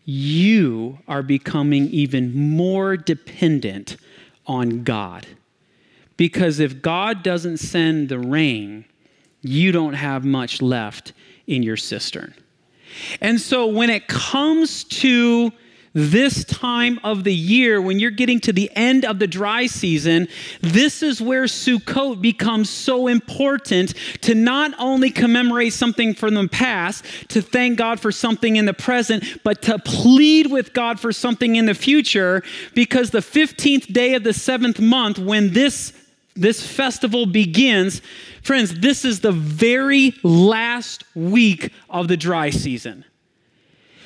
you 0.05 0.99
are 1.09 1.23
becoming 1.23 1.87
even 1.89 2.35
more 2.35 2.97
dependent 2.97 3.97
on 4.47 4.83
God. 4.83 5.27
Because 6.17 6.61
if 6.61 6.83
God 6.83 7.23
doesn't 7.23 7.59
send 7.59 8.09
the 8.09 8.19
rain, 8.19 8.85
you 9.41 9.73
don't 9.73 9.95
have 9.95 10.25
much 10.25 10.61
left 10.61 11.13
in 11.47 11.63
your 11.63 11.77
cistern. 11.77 12.35
And 13.21 13.41
so 13.41 13.67
when 13.67 13.91
it 13.91 14.07
comes 14.07 14.85
to 14.85 15.53
this 15.95 16.45
time 16.45 16.99
of 17.05 17.25
the 17.25 17.35
year, 17.35 17.81
when 17.81 17.99
you're 17.99 18.11
getting 18.11 18.41
to 18.41 18.53
the 18.53 18.71
end 18.75 19.05
of 19.05 19.19
the 19.19 19.27
dry 19.27 19.67
season, 19.67 20.29
this 20.61 21.03
is 21.03 21.21
where 21.21 21.45
Sukkot 21.45 22.23
becomes 22.23 22.71
so 22.71 23.09
important 23.09 23.95
to 24.23 24.35
not 24.35 24.73
only 24.79 25.11
commemorate 25.11 25.73
something 25.73 26.15
from 26.15 26.35
the 26.35 26.49
past, 26.49 27.05
to 27.29 27.43
thank 27.43 27.79
God 27.79 28.01
for 28.01 28.11
something 28.11 28.57
in 28.57 28.65
the 28.65 28.75
present, 28.75 29.25
but 29.45 29.63
to 29.63 29.79
plead 29.79 30.51
with 30.51 30.73
God 30.73 30.99
for 30.99 31.13
something 31.13 31.57
in 31.57 31.67
the 31.67 31.75
future, 31.75 32.43
because 32.75 33.11
the 33.11 33.19
15th 33.19 33.93
day 33.93 34.15
of 34.15 34.25
the 34.25 34.33
seventh 34.33 34.81
month, 34.81 35.19
when 35.19 35.53
this 35.53 35.93
this 36.35 36.67
festival 36.67 37.27
begins. 37.27 38.01
Friends, 38.43 38.81
this 38.81 39.05
is 39.05 39.21
the 39.21 39.33
very 39.33 40.15
last 40.23 41.05
week 41.15 41.73
of 41.91 42.09
the 42.09 42.17
dry 42.17 42.49
season. 42.49 43.05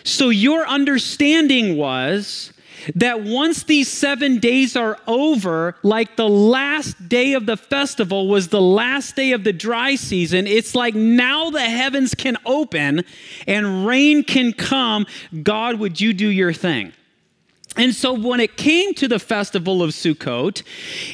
So, 0.06 0.28
your 0.28 0.64
understanding 0.68 1.76
was 1.76 2.52
that 2.94 3.24
once 3.24 3.64
these 3.64 3.88
seven 3.88 4.38
days 4.38 4.76
are 4.76 5.00
over, 5.08 5.74
like 5.82 6.14
the 6.14 6.28
last 6.28 7.08
day 7.08 7.32
of 7.32 7.46
the 7.46 7.56
festival 7.56 8.28
was 8.28 8.46
the 8.46 8.60
last 8.60 9.16
day 9.16 9.32
of 9.32 9.42
the 9.42 9.52
dry 9.52 9.96
season, 9.96 10.46
it's 10.46 10.76
like 10.76 10.94
now 10.94 11.50
the 11.50 11.60
heavens 11.60 12.14
can 12.14 12.36
open 12.46 13.04
and 13.48 13.84
rain 13.84 14.22
can 14.22 14.52
come. 14.52 15.06
God, 15.42 15.80
would 15.80 16.00
you 16.00 16.12
do 16.12 16.28
your 16.28 16.52
thing? 16.52 16.92
And 17.76 17.94
so, 17.94 18.14
when 18.14 18.40
it 18.40 18.56
came 18.56 18.94
to 18.94 19.08
the 19.08 19.18
festival 19.18 19.82
of 19.82 19.90
Sukkot, 19.90 20.62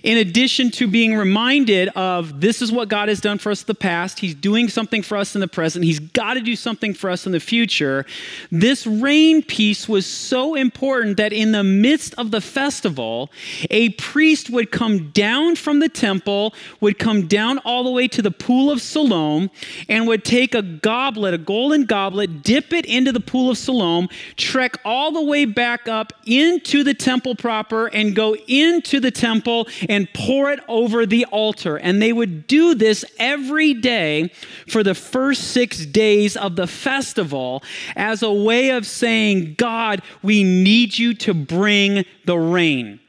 in 0.02 0.18
addition 0.18 0.70
to 0.72 0.86
being 0.86 1.16
reminded 1.16 1.88
of 1.90 2.40
this 2.40 2.62
is 2.62 2.70
what 2.70 2.88
God 2.88 3.08
has 3.08 3.20
done 3.20 3.38
for 3.38 3.50
us 3.50 3.62
in 3.62 3.66
the 3.66 3.74
past, 3.74 4.20
He's 4.20 4.34
doing 4.34 4.68
something 4.68 5.02
for 5.02 5.16
us 5.16 5.34
in 5.34 5.40
the 5.40 5.48
present, 5.48 5.84
He's 5.84 5.98
got 5.98 6.34
to 6.34 6.40
do 6.40 6.54
something 6.54 6.94
for 6.94 7.10
us 7.10 7.26
in 7.26 7.32
the 7.32 7.40
future, 7.40 8.06
this 8.50 8.86
rain 8.86 9.42
piece 9.42 9.88
was 9.88 10.06
so 10.06 10.54
important 10.54 11.16
that 11.16 11.32
in 11.32 11.52
the 11.52 11.64
midst 11.64 12.14
of 12.16 12.30
the 12.30 12.40
festival, 12.40 13.30
a 13.70 13.90
priest 13.90 14.50
would 14.50 14.70
come 14.70 15.10
down 15.10 15.56
from 15.56 15.80
the 15.80 15.88
temple, 15.88 16.54
would 16.80 16.98
come 16.98 17.26
down 17.26 17.58
all 17.58 17.82
the 17.82 17.90
way 17.90 18.06
to 18.06 18.22
the 18.22 18.30
pool 18.30 18.70
of 18.70 18.80
Siloam, 18.80 19.50
and 19.88 20.06
would 20.06 20.24
take 20.24 20.54
a 20.54 20.62
goblet, 20.62 21.34
a 21.34 21.38
golden 21.38 21.84
goblet, 21.86 22.42
dip 22.42 22.72
it 22.72 22.86
into 22.86 23.10
the 23.10 23.20
pool 23.20 23.50
of 23.50 23.58
Siloam, 23.58 24.08
trek 24.36 24.78
all 24.84 25.10
the 25.10 25.22
way 25.22 25.44
back 25.44 25.88
up 25.88 26.12
in 26.24 26.51
into 26.52 26.84
the 26.84 26.94
temple 26.94 27.34
proper 27.34 27.86
and 27.86 28.14
go 28.14 28.36
into 28.46 29.00
the 29.00 29.10
temple 29.10 29.68
and 29.88 30.12
pour 30.12 30.52
it 30.52 30.60
over 30.68 31.06
the 31.06 31.24
altar. 31.26 31.76
And 31.76 32.00
they 32.00 32.12
would 32.12 32.46
do 32.46 32.74
this 32.74 33.04
every 33.18 33.74
day 33.74 34.30
for 34.68 34.82
the 34.82 34.94
first 34.94 35.52
six 35.52 35.86
days 35.86 36.36
of 36.36 36.56
the 36.56 36.66
festival 36.66 37.62
as 37.96 38.22
a 38.22 38.32
way 38.32 38.70
of 38.70 38.86
saying, 38.86 39.54
God, 39.56 40.02
we 40.22 40.44
need 40.44 40.98
you 40.98 41.14
to 41.14 41.34
bring 41.34 42.04
the 42.24 42.38
rain. 42.38 43.00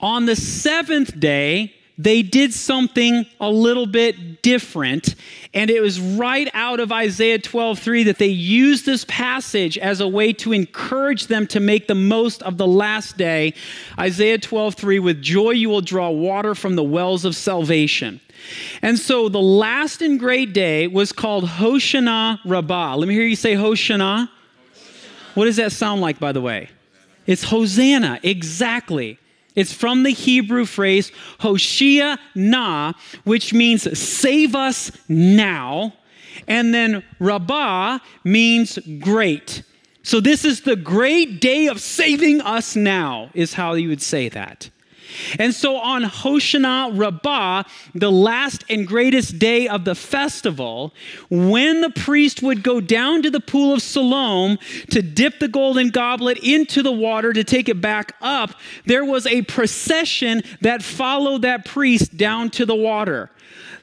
On 0.00 0.26
the 0.26 0.36
seventh 0.36 1.18
day, 1.18 1.74
they 1.98 2.22
did 2.22 2.52
something 2.52 3.24
a 3.40 3.50
little 3.50 3.86
bit 3.86 4.42
different. 4.42 5.14
And 5.54 5.70
it 5.70 5.80
was 5.80 5.98
right 5.98 6.48
out 6.52 6.78
of 6.78 6.92
Isaiah 6.92 7.38
12 7.38 7.78
3 7.78 8.02
that 8.04 8.18
they 8.18 8.26
used 8.26 8.84
this 8.84 9.04
passage 9.08 9.78
as 9.78 10.00
a 10.00 10.08
way 10.08 10.32
to 10.34 10.52
encourage 10.52 11.28
them 11.28 11.46
to 11.48 11.60
make 11.60 11.86
the 11.86 11.94
most 11.94 12.42
of 12.42 12.58
the 12.58 12.66
last 12.66 13.16
day. 13.16 13.54
Isaiah 13.98 14.38
12 14.38 14.74
3 14.74 14.98
with 14.98 15.22
joy 15.22 15.50
you 15.50 15.70
will 15.70 15.80
draw 15.80 16.10
water 16.10 16.54
from 16.54 16.76
the 16.76 16.84
wells 16.84 17.24
of 17.24 17.34
salvation. 17.34 18.20
And 18.82 18.98
so 18.98 19.30
the 19.30 19.40
last 19.40 20.02
and 20.02 20.20
great 20.20 20.52
day 20.52 20.88
was 20.88 21.12
called 21.12 21.44
Hoshana 21.44 22.38
Rabbah. 22.44 22.96
Let 22.96 23.08
me 23.08 23.14
hear 23.14 23.24
you 23.24 23.36
say 23.36 23.54
Hoshana. 23.54 24.28
Hoshana. 24.28 24.28
What 25.34 25.46
does 25.46 25.56
that 25.56 25.72
sound 25.72 26.02
like, 26.02 26.20
by 26.20 26.32
the 26.32 26.42
way? 26.42 26.68
It's 27.26 27.44
Hosanna, 27.44 28.20
exactly. 28.22 29.18
It's 29.56 29.72
from 29.72 30.02
the 30.02 30.10
Hebrew 30.10 30.66
phrase 30.66 31.10
Hoshia 31.40 32.18
na, 32.34 32.92
which 33.24 33.52
means 33.52 33.98
save 33.98 34.54
us 34.54 34.92
now. 35.08 35.94
And 36.46 36.72
then 36.72 37.02
Rabbah 37.18 37.98
means 38.22 38.78
great. 39.00 39.62
So 40.02 40.20
this 40.20 40.44
is 40.44 40.60
the 40.60 40.76
great 40.76 41.40
day 41.40 41.66
of 41.66 41.80
saving 41.80 42.40
us 42.42 42.76
now, 42.76 43.30
is 43.34 43.54
how 43.54 43.72
you 43.72 43.88
would 43.88 44.02
say 44.02 44.28
that. 44.28 44.70
And 45.38 45.54
so 45.54 45.76
on 45.76 46.02
Hoshana 46.02 46.96
Rabbah, 46.96 47.64
the 47.94 48.10
last 48.10 48.64
and 48.68 48.86
greatest 48.86 49.38
day 49.38 49.68
of 49.68 49.84
the 49.84 49.94
festival, 49.94 50.94
when 51.30 51.80
the 51.80 51.90
priest 51.90 52.42
would 52.42 52.62
go 52.62 52.80
down 52.80 53.22
to 53.22 53.30
the 53.30 53.40
pool 53.40 53.74
of 53.74 53.82
Siloam 53.82 54.58
to 54.90 55.02
dip 55.02 55.38
the 55.38 55.48
golden 55.48 55.90
goblet 55.90 56.38
into 56.38 56.82
the 56.82 56.92
water 56.92 57.32
to 57.32 57.44
take 57.44 57.68
it 57.68 57.80
back 57.80 58.14
up, 58.20 58.54
there 58.84 59.04
was 59.04 59.26
a 59.26 59.42
procession 59.42 60.42
that 60.60 60.82
followed 60.82 61.42
that 61.42 61.64
priest 61.64 62.16
down 62.16 62.50
to 62.50 62.66
the 62.66 62.74
water. 62.74 63.30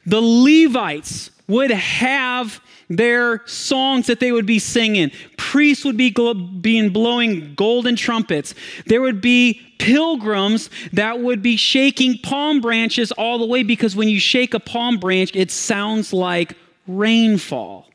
The 0.05 0.21
Levites 0.21 1.31
would 1.47 1.71
have 1.71 2.61
their 2.97 3.45
songs 3.45 4.07
that 4.07 4.19
they 4.19 4.31
would 4.31 4.45
be 4.45 4.59
singing. 4.59 5.11
Priests 5.37 5.85
would 5.85 5.97
be 5.97 6.13
being 6.61 6.89
blowing 6.89 7.53
golden 7.55 7.95
trumpets. 7.95 8.53
There 8.85 9.01
would 9.01 9.21
be 9.21 9.61
pilgrims 9.79 10.69
that 10.93 11.19
would 11.19 11.41
be 11.41 11.57
shaking 11.57 12.17
palm 12.19 12.61
branches 12.61 13.11
all 13.11 13.37
the 13.37 13.45
way 13.45 13.63
because 13.63 13.95
when 13.95 14.07
you 14.07 14.19
shake 14.19 14.53
a 14.53 14.59
palm 14.59 14.97
branch, 14.97 15.35
it 15.35 15.51
sounds 15.51 16.13
like 16.13 16.57
rainfall. 16.87 17.87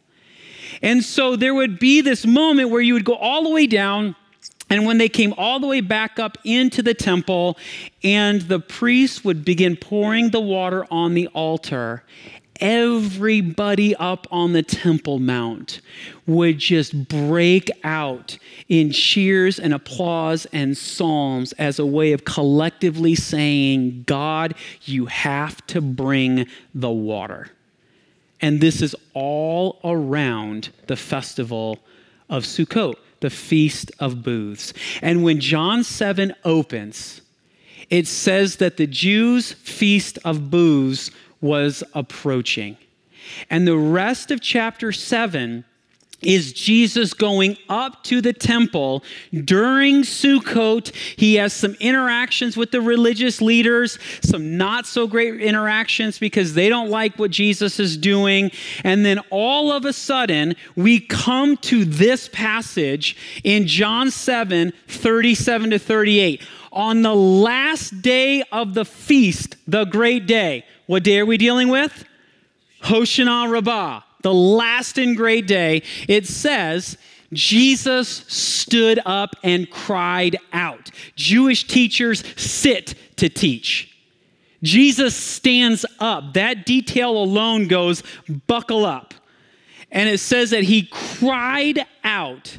And 0.82 1.02
so 1.02 1.36
there 1.36 1.54
would 1.54 1.78
be 1.78 2.00
this 2.00 2.26
moment 2.26 2.70
where 2.70 2.80
you 2.80 2.94
would 2.94 3.04
go 3.04 3.14
all 3.14 3.42
the 3.42 3.50
way 3.50 3.66
down. 3.66 4.16
And 4.70 4.84
when 4.84 4.98
they 4.98 5.08
came 5.08 5.32
all 5.38 5.60
the 5.60 5.66
way 5.66 5.80
back 5.80 6.18
up 6.18 6.36
into 6.44 6.82
the 6.82 6.92
temple, 6.92 7.56
and 8.04 8.42
the 8.42 8.60
priests 8.60 9.24
would 9.24 9.44
begin 9.44 9.76
pouring 9.76 10.30
the 10.30 10.40
water 10.40 10.86
on 10.90 11.14
the 11.14 11.26
altar, 11.28 12.04
everybody 12.60 13.94
up 13.96 14.26
on 14.30 14.52
the 14.52 14.62
Temple 14.62 15.18
Mount 15.18 15.80
would 16.26 16.58
just 16.58 17.08
break 17.08 17.70
out 17.84 18.38
in 18.68 18.90
cheers 18.92 19.58
and 19.58 19.72
applause 19.72 20.46
and 20.52 20.76
psalms 20.76 21.52
as 21.54 21.78
a 21.78 21.86
way 21.86 22.12
of 22.12 22.24
collectively 22.24 23.14
saying, 23.14 24.04
God, 24.06 24.54
you 24.82 25.06
have 25.06 25.66
to 25.68 25.80
bring 25.80 26.46
the 26.74 26.90
water. 26.90 27.50
And 28.40 28.60
this 28.60 28.82
is 28.82 28.94
all 29.14 29.80
around 29.82 30.70
the 30.86 30.96
festival 30.96 31.78
of 32.28 32.44
Sukkot, 32.44 32.96
the 33.20 33.30
Feast 33.30 33.90
of 33.98 34.22
Booths. 34.22 34.72
And 35.02 35.24
when 35.24 35.40
John 35.40 35.82
7 35.82 36.34
opens, 36.44 37.20
it 37.90 38.06
says 38.06 38.56
that 38.56 38.76
the 38.76 38.86
Jews' 38.86 39.52
Feast 39.52 40.18
of 40.24 40.50
Booths 40.50 41.10
was 41.40 41.82
approaching. 41.94 42.76
And 43.50 43.66
the 43.66 43.76
rest 43.76 44.30
of 44.30 44.40
chapter 44.40 44.92
7 44.92 45.64
is 46.20 46.52
Jesus 46.52 47.14
going 47.14 47.56
up 47.68 48.02
to 48.04 48.20
the 48.20 48.32
temple 48.32 49.04
during 49.44 50.02
Sukkot. 50.02 50.92
He 51.16 51.36
has 51.36 51.52
some 51.52 51.76
interactions 51.78 52.56
with 52.56 52.72
the 52.72 52.80
religious 52.80 53.40
leaders, 53.40 53.98
some 54.20 54.56
not 54.56 54.86
so 54.86 55.06
great 55.06 55.40
interactions 55.40 56.18
because 56.18 56.54
they 56.54 56.68
don't 56.68 56.90
like 56.90 57.18
what 57.18 57.30
Jesus 57.30 57.78
is 57.78 57.96
doing. 57.96 58.50
And 58.82 59.06
then 59.06 59.20
all 59.30 59.70
of 59.70 59.84
a 59.84 59.92
sudden, 59.92 60.56
we 60.74 60.98
come 60.98 61.56
to 61.58 61.84
this 61.84 62.28
passage 62.28 63.16
in 63.44 63.66
John 63.66 64.10
7 64.10 64.72
37 64.88 65.70
to 65.70 65.78
38. 65.78 66.42
On 66.72 67.02
the 67.02 67.14
last 67.14 68.02
day 68.02 68.42
of 68.50 68.74
the 68.74 68.84
feast, 68.84 69.56
the 69.66 69.84
great 69.84 70.26
day, 70.26 70.64
what 70.88 71.04
day 71.04 71.18
are 71.18 71.26
we 71.26 71.36
dealing 71.36 71.68
with? 71.68 72.06
Hoshana 72.82 73.50
Rabbah, 73.52 74.00
the 74.22 74.32
last 74.32 74.96
and 74.96 75.14
great 75.14 75.46
day, 75.46 75.82
it 76.08 76.26
says, 76.26 76.96
Jesus 77.30 78.08
stood 78.08 78.98
up 79.04 79.36
and 79.42 79.70
cried 79.70 80.38
out. 80.50 80.90
Jewish 81.14 81.66
teachers 81.66 82.24
sit 82.40 82.94
to 83.16 83.28
teach. 83.28 83.94
Jesus 84.62 85.14
stands 85.14 85.84
up. 86.00 86.32
That 86.32 86.64
detail 86.64 87.10
alone 87.10 87.68
goes, 87.68 88.02
buckle 88.46 88.86
up. 88.86 89.12
And 89.90 90.08
it 90.08 90.20
says 90.20 90.50
that 90.50 90.64
he 90.64 90.88
cried 90.90 91.84
out 92.02 92.56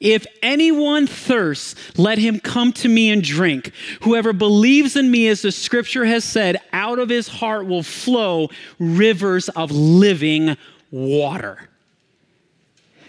if 0.00 0.26
anyone 0.42 1.06
thirsts, 1.06 1.74
let 1.98 2.18
him 2.18 2.40
come 2.40 2.72
to 2.74 2.88
me 2.88 3.10
and 3.10 3.22
drink. 3.22 3.72
Whoever 4.02 4.32
believes 4.32 4.96
in 4.96 5.10
me, 5.10 5.28
as 5.28 5.42
the 5.42 5.52
scripture 5.52 6.04
has 6.04 6.24
said, 6.24 6.60
out 6.72 6.98
of 6.98 7.08
his 7.08 7.28
heart 7.28 7.66
will 7.66 7.82
flow 7.82 8.48
rivers 8.78 9.48
of 9.50 9.70
living 9.70 10.56
water. 10.90 11.68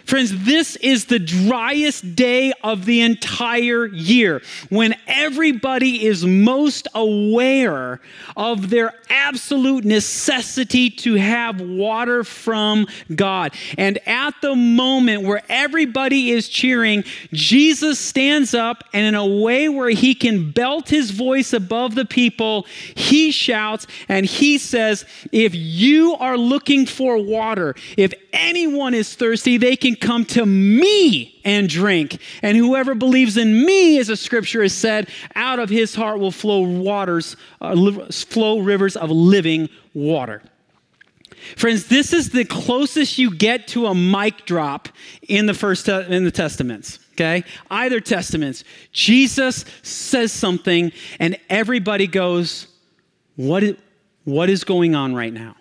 Friends, 0.08 0.46
this 0.46 0.76
is 0.76 1.04
the 1.04 1.18
driest 1.18 2.16
day 2.16 2.54
of 2.64 2.86
the 2.86 3.02
entire 3.02 3.84
year 3.84 4.40
when 4.70 4.94
everybody 5.06 6.06
is 6.06 6.24
most 6.24 6.88
aware 6.94 8.00
of 8.34 8.70
their 8.70 8.94
absolute 9.10 9.84
necessity 9.84 10.88
to 10.88 11.16
have 11.16 11.60
water 11.60 12.24
from 12.24 12.86
God. 13.14 13.52
And 13.76 13.98
at 14.08 14.32
the 14.40 14.54
moment 14.54 15.24
where 15.24 15.42
everybody 15.50 16.30
is 16.30 16.48
cheering, 16.48 17.04
Jesus 17.34 17.98
stands 17.98 18.54
up 18.54 18.84
and, 18.94 19.04
in 19.04 19.14
a 19.14 19.26
way 19.26 19.68
where 19.68 19.90
he 19.90 20.14
can 20.14 20.52
belt 20.52 20.88
his 20.88 21.10
voice 21.10 21.52
above 21.52 21.94
the 21.94 22.06
people, 22.06 22.64
he 22.94 23.30
shouts 23.30 23.86
and 24.08 24.24
he 24.24 24.56
says, 24.56 25.04
If 25.32 25.54
you 25.54 26.14
are 26.14 26.38
looking 26.38 26.86
for 26.86 27.18
water, 27.18 27.74
if 27.98 28.14
anyone 28.32 28.94
is 28.94 29.14
thirsty, 29.14 29.58
they 29.58 29.76
can 29.76 29.96
come 30.00 30.24
to 30.26 30.46
me 30.46 31.40
and 31.44 31.68
drink. 31.68 32.20
And 32.42 32.56
whoever 32.56 32.94
believes 32.94 33.36
in 33.36 33.64
me, 33.64 33.98
as 33.98 34.08
the 34.08 34.16
scripture 34.16 34.62
has 34.62 34.72
said, 34.72 35.08
out 35.34 35.58
of 35.58 35.68
his 35.68 35.94
heart 35.94 36.18
will 36.18 36.30
flow 36.30 36.60
waters, 36.60 37.36
uh, 37.60 37.74
flow 38.10 38.60
rivers 38.60 38.96
of 38.96 39.10
living 39.10 39.68
water. 39.94 40.42
Friends, 41.56 41.86
this 41.86 42.12
is 42.12 42.30
the 42.30 42.44
closest 42.44 43.18
you 43.18 43.34
get 43.34 43.68
to 43.68 43.86
a 43.86 43.94
mic 43.94 44.44
drop 44.44 44.88
in 45.28 45.46
the 45.46 45.54
first 45.54 45.86
te- 45.86 46.06
in 46.08 46.24
the 46.24 46.30
testaments. 46.30 46.98
Okay, 47.12 47.44
either 47.70 48.00
testaments, 48.00 48.64
Jesus 48.92 49.64
says 49.82 50.32
something, 50.32 50.92
and 51.18 51.36
everybody 51.50 52.06
goes, 52.06 52.68
"What 53.36 53.62
is, 53.62 53.76
what 54.24 54.50
is 54.50 54.64
going 54.64 54.94
on 54.94 55.14
right 55.14 55.32
now?" 55.32 55.56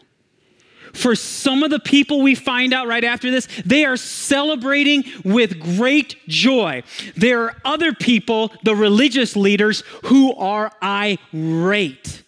For 0.97 1.15
some 1.15 1.61
of 1.61 1.69
the 1.69 1.79
people 1.79 2.21
we 2.21 2.33
find 2.33 2.73
out 2.73 2.87
right 2.87 3.03
after 3.03 3.29
this, 3.29 3.47
they 3.63 3.85
are 3.85 3.97
celebrating 3.97 5.03
with 5.23 5.59
great 5.77 6.15
joy. 6.27 6.81
There 7.15 7.43
are 7.43 7.55
other 7.63 7.93
people, 7.93 8.51
the 8.63 8.75
religious 8.75 9.35
leaders, 9.35 9.83
who 10.05 10.33
are 10.35 10.71
irate. 10.81 12.23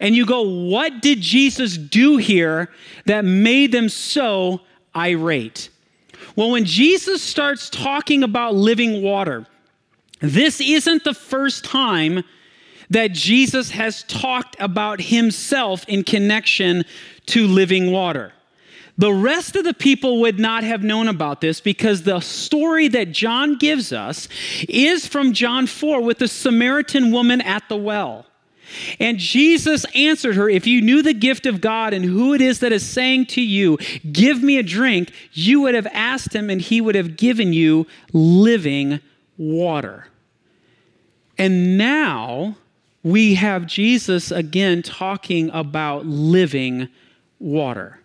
And 0.00 0.14
you 0.14 0.26
go, 0.26 0.42
what 0.42 1.00
did 1.00 1.22
Jesus 1.22 1.78
do 1.78 2.18
here 2.18 2.70
that 3.06 3.24
made 3.24 3.72
them 3.72 3.88
so 3.88 4.60
irate? 4.94 5.70
Well, 6.36 6.50
when 6.50 6.66
Jesus 6.66 7.22
starts 7.22 7.70
talking 7.70 8.22
about 8.22 8.54
living 8.54 9.02
water, 9.02 9.46
this 10.20 10.60
isn't 10.60 11.04
the 11.04 11.14
first 11.14 11.64
time 11.64 12.22
that 12.90 13.12
Jesus 13.12 13.70
has 13.70 14.02
talked 14.04 14.56
about 14.60 15.00
himself 15.00 15.84
in 15.88 16.04
connection 16.04 16.84
to 17.26 17.46
living 17.46 17.90
water. 17.90 18.32
The 18.96 19.12
rest 19.12 19.56
of 19.56 19.64
the 19.64 19.74
people 19.74 20.20
would 20.20 20.38
not 20.38 20.62
have 20.62 20.84
known 20.84 21.08
about 21.08 21.40
this 21.40 21.60
because 21.60 22.02
the 22.02 22.20
story 22.20 22.86
that 22.88 23.10
John 23.10 23.58
gives 23.58 23.92
us 23.92 24.28
is 24.68 25.06
from 25.06 25.32
John 25.32 25.66
4 25.66 26.00
with 26.00 26.18
the 26.18 26.28
Samaritan 26.28 27.10
woman 27.10 27.40
at 27.40 27.68
the 27.68 27.76
well. 27.76 28.26
And 28.98 29.18
Jesus 29.18 29.84
answered 29.94 30.36
her, 30.36 30.48
If 30.48 30.66
you 30.66 30.80
knew 30.80 31.02
the 31.02 31.12
gift 31.12 31.46
of 31.46 31.60
God 31.60 31.92
and 31.92 32.04
who 32.04 32.34
it 32.34 32.40
is 32.40 32.60
that 32.60 32.72
is 32.72 32.86
saying 32.86 33.26
to 33.26 33.42
you, 33.42 33.78
Give 34.10 34.42
me 34.42 34.58
a 34.58 34.62
drink, 34.62 35.12
you 35.32 35.60
would 35.62 35.74
have 35.74 35.88
asked 35.88 36.34
him 36.34 36.48
and 36.48 36.60
he 36.60 36.80
would 36.80 36.94
have 36.94 37.16
given 37.16 37.52
you 37.52 37.86
living 38.12 39.00
water. 39.36 40.06
And 41.36 41.76
now 41.76 42.56
we 43.04 43.34
have 43.34 43.66
Jesus 43.66 44.32
again 44.32 44.82
talking 44.82 45.50
about 45.50 46.06
living 46.06 46.88
water. 47.38 48.00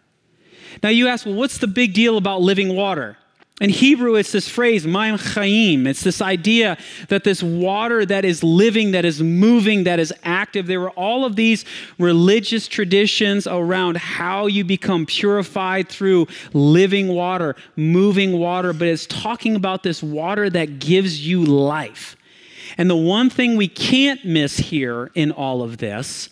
Now 0.84 0.90
you 0.90 1.08
ask, 1.08 1.26
well, 1.26 1.36
what's 1.36 1.58
the 1.58 1.68
big 1.68 1.94
deal 1.94 2.18
about 2.18 2.42
living 2.42 2.76
water? 2.76 3.18
In 3.62 3.70
Hebrew, 3.70 4.16
it's 4.16 4.32
this 4.32 4.48
phrase, 4.48 4.86
Mayim 4.86 5.18
Chayim. 5.18 5.86
It's 5.86 6.02
this 6.02 6.22
idea 6.22 6.78
that 7.10 7.26
this 7.26 7.44
water 7.44 8.06
that 8.06 8.24
is 8.24 8.42
living, 8.42 8.92
that 8.92 9.04
is 9.04 9.22
moving, 9.22 9.84
that 9.84 10.00
is 10.00 10.14
active. 10.24 10.68
There 10.68 10.80
were 10.80 10.92
all 10.92 11.26
of 11.26 11.36
these 11.36 11.66
religious 11.98 12.70
traditions 12.70 13.48
around 13.48 13.98
how 13.98 14.48
you 14.48 14.64
become 14.64 15.06
purified 15.06 15.90
through 15.90 16.28
living 16.54 17.10
water, 17.10 17.58
moving 17.76 18.40
water, 18.40 18.72
but 18.72 18.88
it's 18.88 19.06
talking 19.06 19.56
about 19.58 19.84
this 19.84 20.02
water 20.02 20.50
that 20.52 20.80
gives 20.80 21.28
you 21.28 21.44
life. 21.44 22.16
And 22.80 22.90
the 22.90 22.96
one 22.96 23.30
thing 23.30 23.58
we 23.58 23.68
can't 23.68 24.24
miss 24.24 24.56
here 24.56 25.12
in 25.14 25.34
all 25.34 25.62
of 25.62 25.80
this 25.80 26.30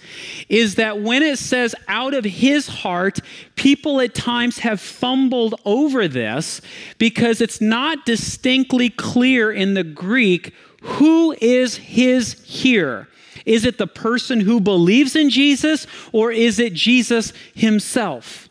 is 0.48 0.76
that 0.76 1.02
when 1.02 1.22
it 1.22 1.40
says 1.40 1.76
out 1.90 2.14
of 2.14 2.24
his 2.24 2.70
heart, 2.70 3.20
people 3.58 4.00
at 4.00 4.16
times 4.16 4.60
have 4.60 4.80
fumbled 4.80 5.60
over 5.66 6.08
this 6.08 6.62
because 7.00 7.42
it's 7.42 7.60
not 7.60 8.06
distinctly 8.06 8.90
clear 8.90 9.52
in 9.52 9.74
the 9.74 9.84
Greek 9.84 10.54
who 10.84 11.36
is 11.42 11.76
his 11.76 12.42
here. 12.46 13.10
Is 13.46 13.66
it 13.66 13.78
the 13.78 13.86
person 13.86 14.40
who 14.40 14.62
believes 14.62 15.18
in 15.18 15.30
Jesus 15.30 15.86
or 16.14 16.32
is 16.32 16.60
it 16.60 16.74
Jesus 16.74 17.34
himself? 17.56 18.48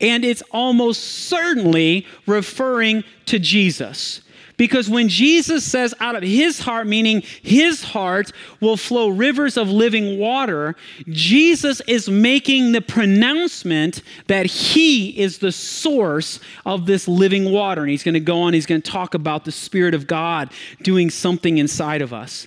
And 0.00 0.24
it's 0.24 0.42
almost 0.50 1.00
certainly 1.04 2.04
referring 2.26 3.04
to 3.26 3.38
Jesus. 3.38 4.22
Because 4.62 4.88
when 4.88 5.08
Jesus 5.08 5.64
says 5.64 5.92
out 5.98 6.14
of 6.14 6.22
his 6.22 6.60
heart, 6.60 6.86
meaning 6.86 7.22
his 7.42 7.82
heart 7.82 8.30
will 8.60 8.76
flow 8.76 9.08
rivers 9.08 9.56
of 9.56 9.68
living 9.68 10.20
water, 10.20 10.76
Jesus 11.08 11.82
is 11.88 12.08
making 12.08 12.70
the 12.70 12.80
pronouncement 12.80 14.02
that 14.28 14.46
he 14.46 15.18
is 15.18 15.38
the 15.38 15.50
source 15.50 16.38
of 16.64 16.86
this 16.86 17.08
living 17.08 17.50
water. 17.50 17.80
And 17.80 17.90
he's 17.90 18.04
going 18.04 18.14
to 18.14 18.20
go 18.20 18.42
on, 18.42 18.54
he's 18.54 18.66
going 18.66 18.80
to 18.80 18.88
talk 18.88 19.14
about 19.14 19.44
the 19.44 19.50
Spirit 19.50 19.94
of 19.94 20.06
God 20.06 20.52
doing 20.84 21.10
something 21.10 21.58
inside 21.58 22.00
of 22.00 22.12
us. 22.12 22.46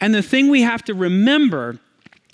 And 0.00 0.12
the 0.12 0.22
thing 0.22 0.50
we 0.50 0.62
have 0.62 0.82
to 0.86 0.92
remember 0.92 1.78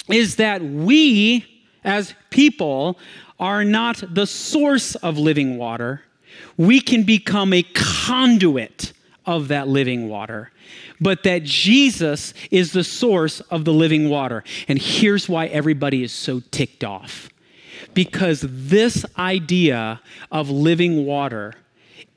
is 0.09 0.37
that 0.37 0.63
we, 0.63 1.45
as 1.85 2.15
people, 2.31 2.99
are 3.39 3.65
not 3.65 4.03
the 4.15 4.27
source 4.27 4.95
of 4.95 5.19
living 5.19 5.59
water. 5.59 6.01
We 6.57 6.81
can 6.81 7.03
become 7.03 7.53
a 7.53 7.63
conduit 7.75 8.95
of 9.27 9.49
that 9.49 9.69
living 9.69 10.09
water, 10.09 10.51
but 11.01 11.23
that 11.25 11.45
Jesus 11.45 12.35
is 12.51 12.73
the 12.73 12.85
source 12.85 13.41
of 13.41 13.65
the 13.65 13.73
living 13.73 14.09
water. 14.09 14.45
And 14.69 14.79
here's 14.79 15.29
why 15.29 15.47
everybody 15.47 16.03
is 16.03 16.13
so 16.13 16.41
ticked 16.51 16.85
off 16.85 17.29
because 17.95 18.45
this 18.47 19.05
idea 19.19 20.01
of 20.31 20.49
living 20.51 21.07
water 21.07 21.55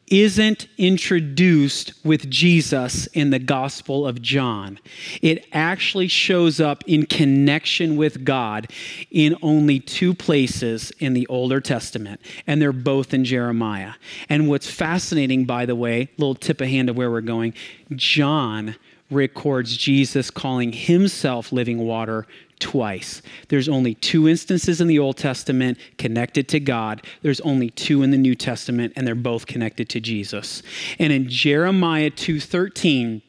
isn't 0.07 0.67
introduced 0.77 1.93
with 2.03 2.29
Jesus 2.29 3.07
in 3.07 3.29
the 3.29 3.39
Gospel 3.39 4.05
of 4.05 4.21
John. 4.21 4.79
It 5.21 5.45
actually 5.53 6.07
shows 6.07 6.59
up 6.59 6.83
in 6.87 7.05
connection 7.05 7.95
with 7.95 8.23
God 8.25 8.71
in 9.11 9.35
only 9.41 9.79
two 9.79 10.13
places 10.13 10.91
in 10.99 11.13
the 11.13 11.25
Older 11.27 11.61
Testament, 11.61 12.21
and 12.45 12.61
they're 12.61 12.73
both 12.73 13.13
in 13.13 13.25
Jeremiah. 13.25 13.93
And 14.29 14.49
what's 14.49 14.69
fascinating, 14.69 15.45
by 15.45 15.65
the 15.65 15.75
way, 15.75 16.09
little 16.17 16.35
tip 16.35 16.61
of 16.61 16.67
hand 16.67 16.89
of 16.89 16.97
where 16.97 17.09
we're 17.09 17.21
going, 17.21 17.53
John 17.95 18.75
records 19.09 19.77
Jesus 19.77 20.31
calling 20.31 20.73
himself 20.73 21.51
living 21.51 21.79
water 21.79 22.25
twice. 22.63 23.21
There's 23.49 23.67
only 23.67 23.93
two 23.95 24.29
instances 24.29 24.79
in 24.79 24.87
the 24.87 24.97
Old 24.97 25.17
Testament 25.17 25.77
connected 25.97 26.47
to 26.47 26.61
God. 26.61 27.05
There's 27.21 27.41
only 27.41 27.69
two 27.71 28.03
in 28.03 28.11
the 28.11 28.17
New 28.17 28.35
Testament 28.35 28.93
and 28.95 29.05
they're 29.05 29.15
both 29.15 29.47
connected 29.47 29.89
to 29.89 29.99
Jesus. 29.99 30.63
And 30.97 31.11
in 31.11 31.27
Jeremiah 31.27 32.09
2:13 32.09 33.21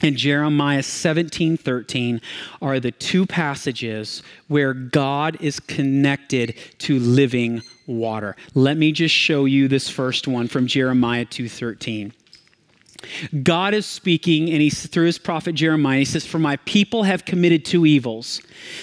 and 0.00 0.16
Jeremiah 0.16 0.82
17 0.82 1.56
13 1.56 2.20
are 2.60 2.80
the 2.80 2.90
two 2.90 3.24
passages 3.24 4.24
where 4.48 4.74
God 4.74 5.36
is 5.40 5.60
connected 5.60 6.56
to 6.78 6.98
living 6.98 7.62
water. 7.86 8.34
Let 8.54 8.76
me 8.76 8.90
just 8.90 9.14
show 9.14 9.44
you 9.44 9.68
this 9.68 9.88
first 9.88 10.26
one 10.26 10.48
from 10.48 10.66
Jeremiah 10.66 11.24
2 11.24 11.48
13. 11.48 12.12
God 13.42 13.74
is 13.74 13.86
speaking, 13.86 14.50
and 14.50 14.60
he's 14.60 14.86
through 14.86 15.06
his 15.06 15.18
prophet 15.18 15.54
Jeremiah. 15.54 16.00
He 16.00 16.04
says, 16.04 16.26
For 16.26 16.38
my 16.38 16.56
people 16.58 17.02
have 17.04 17.24
committed 17.24 17.64
two 17.64 17.86
evils. 17.86 18.40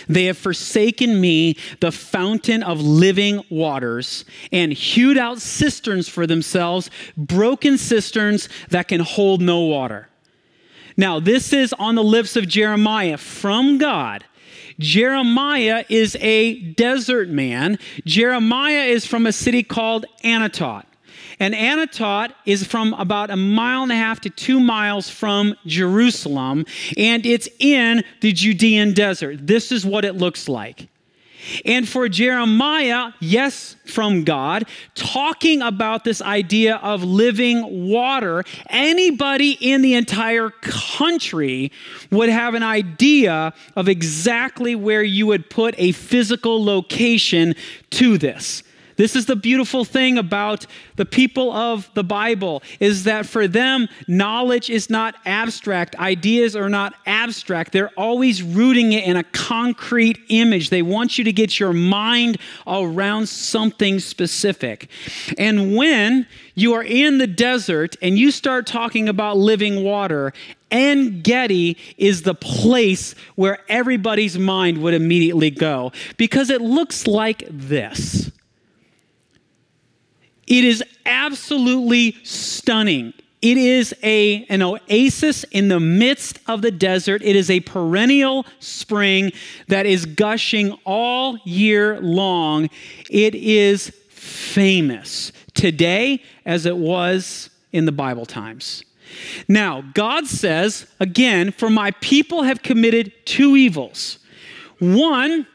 They 0.08 0.26
have 0.26 0.38
forsaken 0.38 1.20
me, 1.20 1.58
the 1.80 1.92
fountain 1.92 2.64
of 2.64 2.82
living 2.82 3.44
waters, 3.50 4.26
and 4.52 4.74
hewed 4.74 5.18
out 5.18 5.40
cisterns 5.40 6.08
for 6.08 6.28
themselves, 6.28 6.90
broken 7.18 7.78
cisterns 7.78 8.50
that 8.70 8.88
can 8.88 9.02
hold 9.02 9.42
no 9.42 9.62
water. 9.62 10.10
Now, 10.98 11.20
this 11.20 11.54
is 11.54 11.74
on 11.74 11.96
the 11.96 12.04
lips 12.04 12.36
of 12.36 12.48
Jeremiah 12.48 13.18
from 13.18 13.78
God. 13.78 14.26
Jeremiah 14.80 15.86
is 15.90 16.18
a 16.20 16.60
desert 16.60 17.30
man. 17.30 17.78
Jeremiah 18.06 18.84
is 18.84 19.06
from 19.06 19.26
a 19.26 19.32
city 19.32 19.62
called 19.62 20.06
Anatot. 20.24 20.84
And 21.40 21.54
Anatot 21.54 22.34
is 22.46 22.66
from 22.66 22.94
about 22.96 23.30
a 23.30 23.38
mile 23.38 23.84
and 23.84 23.92
a 23.92 23.96
half 23.96 24.20
to 24.22 24.30
two 24.30 24.60
miles 24.60 25.10
from 25.10 25.56
Jerusalem, 25.66 26.66
and 26.98 27.26
it's 27.26 27.48
in 27.60 28.04
the 28.22 28.34
Judean 28.34 28.94
desert. 28.94 29.48
This 29.48 29.72
is 29.72 29.86
what 29.86 30.04
it 30.04 30.16
looks 30.16 30.50
like. 30.50 30.90
And 31.64 31.88
for 31.88 32.10
Jeremiah, 32.10 33.14
yes, 33.20 33.76
from 33.86 34.24
God, 34.24 34.66
talking 34.94 35.62
about 35.62 36.04
this 36.04 36.22
idea 36.22 36.76
of 36.78 37.04
living 37.04 37.90
water, 37.90 38.44
anybody 38.70 39.52
in 39.60 39.82
the 39.82 39.94
entire 39.94 40.50
country 40.50 41.72
would 42.12 42.30
have 42.30 42.56
an 42.56 42.64
idea 42.64 43.54
of 43.78 43.88
exactly 43.88 44.76
where 44.76 45.04
you 45.04 45.28
would 45.28 45.50
put 45.50 45.76
a 45.78 45.94
physical 45.94 46.64
location 46.64 47.56
to 47.92 48.18
this. 48.18 48.64
This 49.00 49.16
is 49.16 49.28
the 49.28 49.38
beautiful 49.38 49.86
thing 49.86 50.18
about 50.18 50.66
the 50.98 51.06
people 51.06 51.54
of 51.54 51.90
the 51.94 52.04
Bible 52.04 52.62
is 52.82 53.06
that 53.06 53.26
for 53.26 53.48
them 53.48 53.88
knowledge 54.10 54.70
is 54.70 54.90
not 54.90 55.16
abstract, 55.26 55.96
ideas 55.96 56.54
are 56.54 56.68
not 56.68 56.94
abstract. 57.06 57.72
They're 57.72 57.94
always 57.96 58.44
rooting 58.44 58.92
it 58.92 59.06
in 59.06 59.16
a 59.16 59.24
concrete 59.24 60.20
image. 60.28 60.70
They 60.70 60.82
want 60.82 61.18
you 61.18 61.24
to 61.24 61.32
get 61.32 61.62
your 61.62 61.72
mind 61.72 62.40
around 62.68 63.30
something 63.30 64.02
specific. 64.02 64.90
And 65.38 65.78
when 65.78 66.28
you 66.56 66.74
are 66.74 66.84
in 66.84 67.20
the 67.20 67.28
desert 67.28 67.96
and 68.02 68.20
you 68.20 68.32
start 68.32 68.68
talking 68.68 69.08
about 69.08 69.38
living 69.38 69.82
water, 69.82 70.34
En 70.72 71.22
Gedi 71.22 71.78
is 71.98 72.24
the 72.24 72.36
place 72.36 73.16
where 73.36 73.60
everybody's 73.70 74.38
mind 74.38 74.80
would 74.80 74.94
immediately 74.94 75.52
go 75.52 75.94
because 76.18 76.50
it 76.50 76.60
looks 76.60 77.08
like 77.08 77.46
this. 77.50 78.30
It 80.50 80.66
is 80.66 80.84
absolutely 81.06 82.18
stunning. 82.24 83.14
It 83.42 83.58
is 83.58 83.96
a, 84.04 84.44
an 84.50 84.62
oasis 84.62 85.46
in 85.46 85.70
the 85.70 85.80
midst 85.80 86.40
of 86.48 86.62
the 86.62 86.72
desert. 86.72 87.22
It 87.24 87.38
is 87.38 87.50
a 87.50 87.62
perennial 87.62 88.46
spring 88.60 89.32
that 89.68 89.86
is 89.86 90.06
gushing 90.06 90.78
all 90.84 91.38
year 91.46 92.02
long. 92.02 92.70
It 93.10 93.36
is 93.36 93.96
famous 94.10 95.32
today 95.54 96.22
as 96.46 96.66
it 96.66 96.76
was 96.76 97.50
in 97.72 97.86
the 97.86 97.92
Bible 97.94 98.26
times. 98.26 98.84
Now, 99.48 99.84
God 99.94 100.28
says, 100.28 100.86
again, 101.00 101.52
for 101.52 101.70
my 101.70 101.92
people 101.92 102.44
have 102.44 102.62
committed 102.62 103.14
two 103.26 103.56
evils. 103.56 104.20
One, 104.80 105.48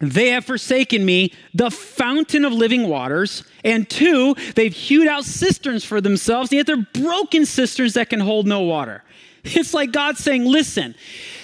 they 0.00 0.28
have 0.28 0.44
forsaken 0.44 1.04
me, 1.04 1.32
the 1.54 1.70
fountain 1.70 2.44
of 2.44 2.52
living 2.52 2.88
waters. 2.88 3.44
And 3.64 3.88
two, 3.88 4.34
they've 4.54 4.74
hewed 4.74 5.06
out 5.06 5.24
cisterns 5.24 5.84
for 5.84 6.00
themselves, 6.00 6.50
and 6.50 6.56
yet 6.56 6.66
they're 6.66 7.02
broken 7.02 7.46
cisterns 7.46 7.94
that 7.94 8.10
can 8.10 8.20
hold 8.20 8.46
no 8.46 8.60
water. 8.60 9.02
It's 9.44 9.74
like 9.74 9.90
God 9.90 10.18
saying, 10.18 10.44
Listen, 10.44 10.94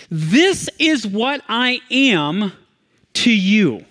this 0.09 0.71
is 0.79 1.05
what 1.05 1.43
I 1.49 1.81
am 1.91 2.53
to 3.15 3.33
you. 3.33 3.85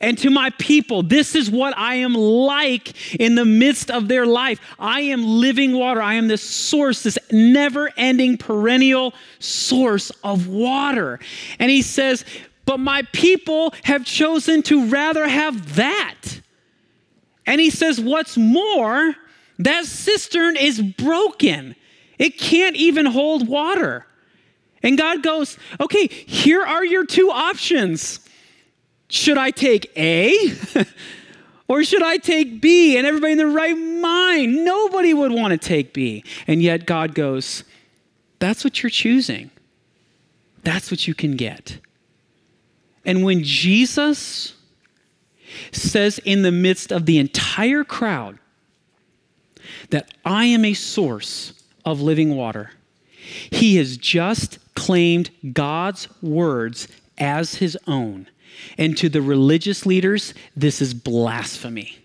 And 0.00 0.16
to 0.18 0.30
my 0.30 0.50
people, 0.58 1.02
this 1.02 1.34
is 1.34 1.50
what 1.50 1.76
I 1.76 1.96
am 1.96 2.14
like 2.14 3.20
in 3.20 3.34
the 3.34 3.44
midst 3.44 3.90
of 3.90 4.08
their 4.08 4.24
life. 4.24 4.58
I 4.78 5.00
am 5.02 5.26
living 5.26 5.76
water. 5.76 6.00
I 6.00 6.14
am 6.14 6.26
this 6.26 6.42
source, 6.42 7.02
this 7.02 7.18
never 7.30 7.90
ending, 7.98 8.38
perennial 8.38 9.12
source 9.40 10.10
of 10.24 10.46
water. 10.46 11.20
And 11.58 11.70
he 11.70 11.82
says, 11.82 12.24
but 12.64 12.78
my 12.78 13.02
people 13.12 13.74
have 13.82 14.06
chosen 14.06 14.62
to 14.62 14.86
rather 14.86 15.26
have 15.26 15.74
that. 15.74 16.14
And 17.46 17.60
he 17.60 17.70
says, 17.70 18.00
What's 18.00 18.36
more, 18.36 19.14
that 19.58 19.84
cistern 19.84 20.56
is 20.56 20.80
broken. 20.80 21.74
It 22.18 22.38
can't 22.38 22.76
even 22.76 23.06
hold 23.06 23.48
water. 23.48 24.06
And 24.82 24.96
God 24.96 25.22
goes, 25.22 25.58
Okay, 25.80 26.06
here 26.06 26.62
are 26.62 26.84
your 26.84 27.04
two 27.04 27.30
options. 27.30 28.20
Should 29.08 29.38
I 29.38 29.50
take 29.50 29.90
A? 29.96 30.52
or 31.68 31.82
should 31.82 32.02
I 32.02 32.16
take 32.16 32.60
B? 32.60 32.96
And 32.96 33.06
everybody 33.06 33.32
in 33.32 33.38
their 33.38 33.48
right 33.48 33.76
mind, 33.76 34.64
nobody 34.64 35.12
would 35.14 35.32
want 35.32 35.52
to 35.52 35.58
take 35.58 35.92
B. 35.92 36.24
And 36.46 36.62
yet 36.62 36.86
God 36.86 37.14
goes, 37.14 37.64
That's 38.38 38.64
what 38.64 38.82
you're 38.82 38.90
choosing. 38.90 39.50
That's 40.62 40.90
what 40.90 41.08
you 41.08 41.14
can 41.14 41.36
get. 41.36 41.78
And 43.04 43.24
when 43.24 43.42
Jesus 43.42 44.54
says 45.72 46.18
in 46.24 46.42
the 46.42 46.52
midst 46.52 46.92
of 46.92 47.06
the 47.06 47.18
entire 47.18 47.84
crowd 47.84 48.38
that 49.90 50.12
I 50.24 50.46
am 50.46 50.64
a 50.64 50.74
source 50.74 51.52
of 51.84 52.00
living 52.00 52.36
water, 52.36 52.70
he 53.50 53.76
has 53.76 53.96
just 53.96 54.58
claimed 54.74 55.30
God's 55.52 56.08
words 56.22 56.88
as 57.18 57.56
his 57.56 57.76
own. 57.86 58.28
And 58.76 58.96
to 58.98 59.08
the 59.08 59.22
religious 59.22 59.86
leaders, 59.86 60.34
this 60.56 60.82
is 60.82 60.92
blasphemy. 60.94 61.98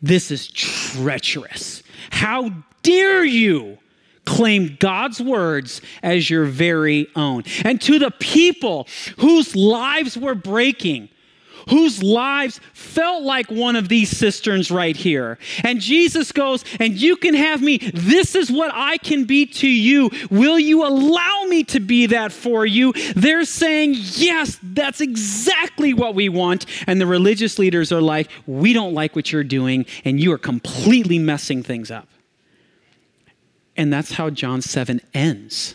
This 0.00 0.30
is 0.30 0.48
treacherous. 0.48 1.82
How 2.10 2.50
dare 2.82 3.24
you 3.24 3.78
claim 4.26 4.76
God's 4.78 5.20
words 5.20 5.80
as 6.02 6.28
your 6.28 6.44
very 6.44 7.06
own. 7.16 7.44
And 7.64 7.80
to 7.82 7.98
the 7.98 8.10
people 8.10 8.86
whose 9.18 9.56
lives 9.56 10.18
were 10.18 10.34
breaking, 10.34 11.08
whose 11.68 12.02
lives 12.02 12.60
felt 12.72 13.22
like 13.22 13.50
one 13.50 13.76
of 13.76 13.88
these 13.88 14.10
cisterns 14.10 14.70
right 14.70 14.96
here. 14.96 15.38
And 15.64 15.80
Jesus 15.80 16.32
goes, 16.32 16.64
And 16.78 16.94
you 16.94 17.16
can 17.16 17.34
have 17.34 17.62
me. 17.62 17.78
This 17.78 18.34
is 18.34 18.50
what 18.50 18.70
I 18.72 18.98
can 18.98 19.24
be 19.24 19.46
to 19.46 19.68
you. 19.68 20.10
Will 20.30 20.58
you 20.58 20.86
allow 20.86 21.44
me 21.48 21.64
to 21.64 21.80
be 21.80 22.06
that 22.06 22.32
for 22.32 22.64
you? 22.64 22.92
They're 23.14 23.44
saying, 23.44 23.94
Yes, 23.96 24.58
that's 24.62 25.00
exactly 25.00 25.92
what 25.94 26.14
we 26.14 26.28
want. 26.28 26.66
And 26.86 27.00
the 27.00 27.06
religious 27.06 27.58
leaders 27.58 27.92
are 27.92 28.02
like, 28.02 28.30
We 28.46 28.72
don't 28.72 28.94
like 28.94 29.16
what 29.16 29.32
you're 29.32 29.44
doing, 29.44 29.86
and 30.04 30.20
you 30.20 30.32
are 30.32 30.38
completely 30.38 31.18
messing 31.18 31.62
things 31.62 31.90
up. 31.90 32.08
And 33.76 33.92
that's 33.92 34.12
how 34.12 34.30
John 34.30 34.62
7 34.62 35.00
ends. 35.12 35.74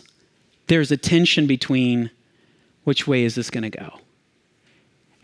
There's 0.66 0.90
a 0.90 0.96
tension 0.96 1.46
between 1.46 2.10
which 2.84 3.06
way 3.06 3.24
is 3.24 3.34
this 3.34 3.50
going 3.50 3.62
to 3.62 3.70
go? 3.70 4.01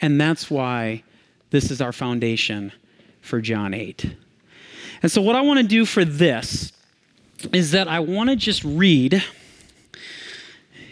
And 0.01 0.21
that's 0.21 0.51
why 0.51 1.03
this 1.51 1.71
is 1.71 1.81
our 1.81 1.93
foundation 1.93 2.73
for 3.21 3.41
John 3.41 3.75
8. 3.75 4.15
And 5.03 5.11
so, 5.11 5.23
what 5.23 5.37
I 5.37 5.41
want 5.41 5.61
to 5.61 5.67
do 5.67 5.85
for 5.85 6.05
this 6.05 6.73
is 7.53 7.71
that 7.73 7.89
I 7.89 8.01
want 8.01 8.31
to 8.31 8.37
just 8.37 8.65
read. 8.65 9.23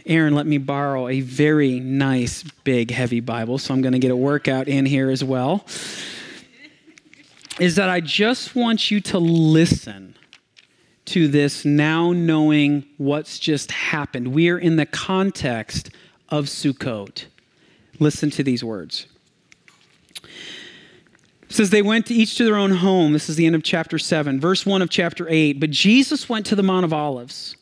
Aaron 0.07 0.37
let 0.37 0.47
me 0.47 0.59
borrow 0.59 1.09
a 1.09 1.21
very 1.21 1.81
nice, 1.81 2.45
big, 2.63 2.93
heavy 2.93 3.19
Bible, 3.19 3.59
so 3.59 3.75
I'm 3.75 3.83
going 3.83 3.93
to 3.93 3.99
get 3.99 4.13
a 4.13 4.17
workout 4.17 4.69
in 4.69 4.87
here 4.87 5.11
as 5.11 5.25
well. 5.25 5.67
Is 7.59 7.75
that 7.77 7.89
I 7.89 8.01
just 8.01 8.55
want 8.55 8.91
you 8.91 9.01
to 9.01 9.19
listen 9.19 10.15
to 11.07 11.29
this 11.29 11.65
now 11.65 12.13
knowing 12.13 12.85
what's 12.99 13.39
just 13.39 13.73
happened. 13.73 14.29
We 14.29 14.49
are 14.51 14.59
in 14.59 14.77
the 14.77 14.87
context 14.87 15.91
of 16.29 16.47
Sukkot. 16.47 17.27
Listen 17.99 18.31
to 18.31 18.43
these 18.43 18.63
words. 18.63 19.07
It 20.23 21.53
says 21.53 21.71
they 21.71 21.83
went 21.83 22.07
to 22.07 22.15
each 22.15 22.37
to 22.37 22.45
their 22.45 22.57
own 22.57 22.73
home. 22.73 23.13
This 23.13 23.29
is 23.29 23.37
the 23.37 23.47
end 23.47 23.55
of 23.55 23.63
chapter 23.63 23.99
7, 23.99 24.41
verse 24.41 24.67
1 24.67 24.83
of 24.83 24.91
chapter 24.91 25.29
8. 25.29 25.61
But 25.61 25.71
Jesus 25.71 26.29
went 26.29 26.47
to 26.47 26.57
the 26.57 26.63
Mount 26.63 26.85
of 26.85 26.93
Olives. 26.93 27.57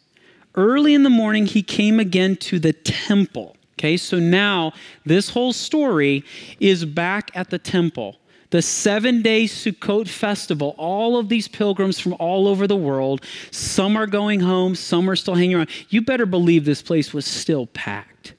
Early 0.54 0.94
in 0.94 1.02
the 1.02 1.10
morning, 1.10 1.46
he 1.46 1.62
came 1.62 2.00
again 2.00 2.36
to 2.36 2.58
the 2.58 2.72
temple. 2.72 3.56
Okay, 3.74 3.96
so 3.96 4.18
now 4.18 4.72
this 5.04 5.30
whole 5.30 5.52
story 5.52 6.24
is 6.60 6.84
back 6.84 7.30
at 7.34 7.50
the 7.50 7.58
temple 7.58 8.18
the 8.54 8.62
seven 8.62 9.20
day 9.20 9.46
Sukkot 9.46 10.06
festival, 10.06 10.76
all 10.78 11.18
of 11.18 11.28
these 11.28 11.48
pilgrims 11.48 11.98
from 11.98 12.14
all 12.20 12.46
over 12.46 12.68
the 12.68 12.76
world, 12.76 13.24
some 13.50 13.96
are 13.96 14.06
going 14.06 14.38
home, 14.38 14.76
some 14.76 15.10
are 15.10 15.16
still 15.16 15.34
hanging 15.34 15.56
around. 15.56 15.70
You 15.88 16.02
better 16.02 16.24
believe 16.24 16.64
this 16.64 16.80
place 16.80 17.12
was 17.12 17.26
still 17.26 17.66
packed. 17.66 18.33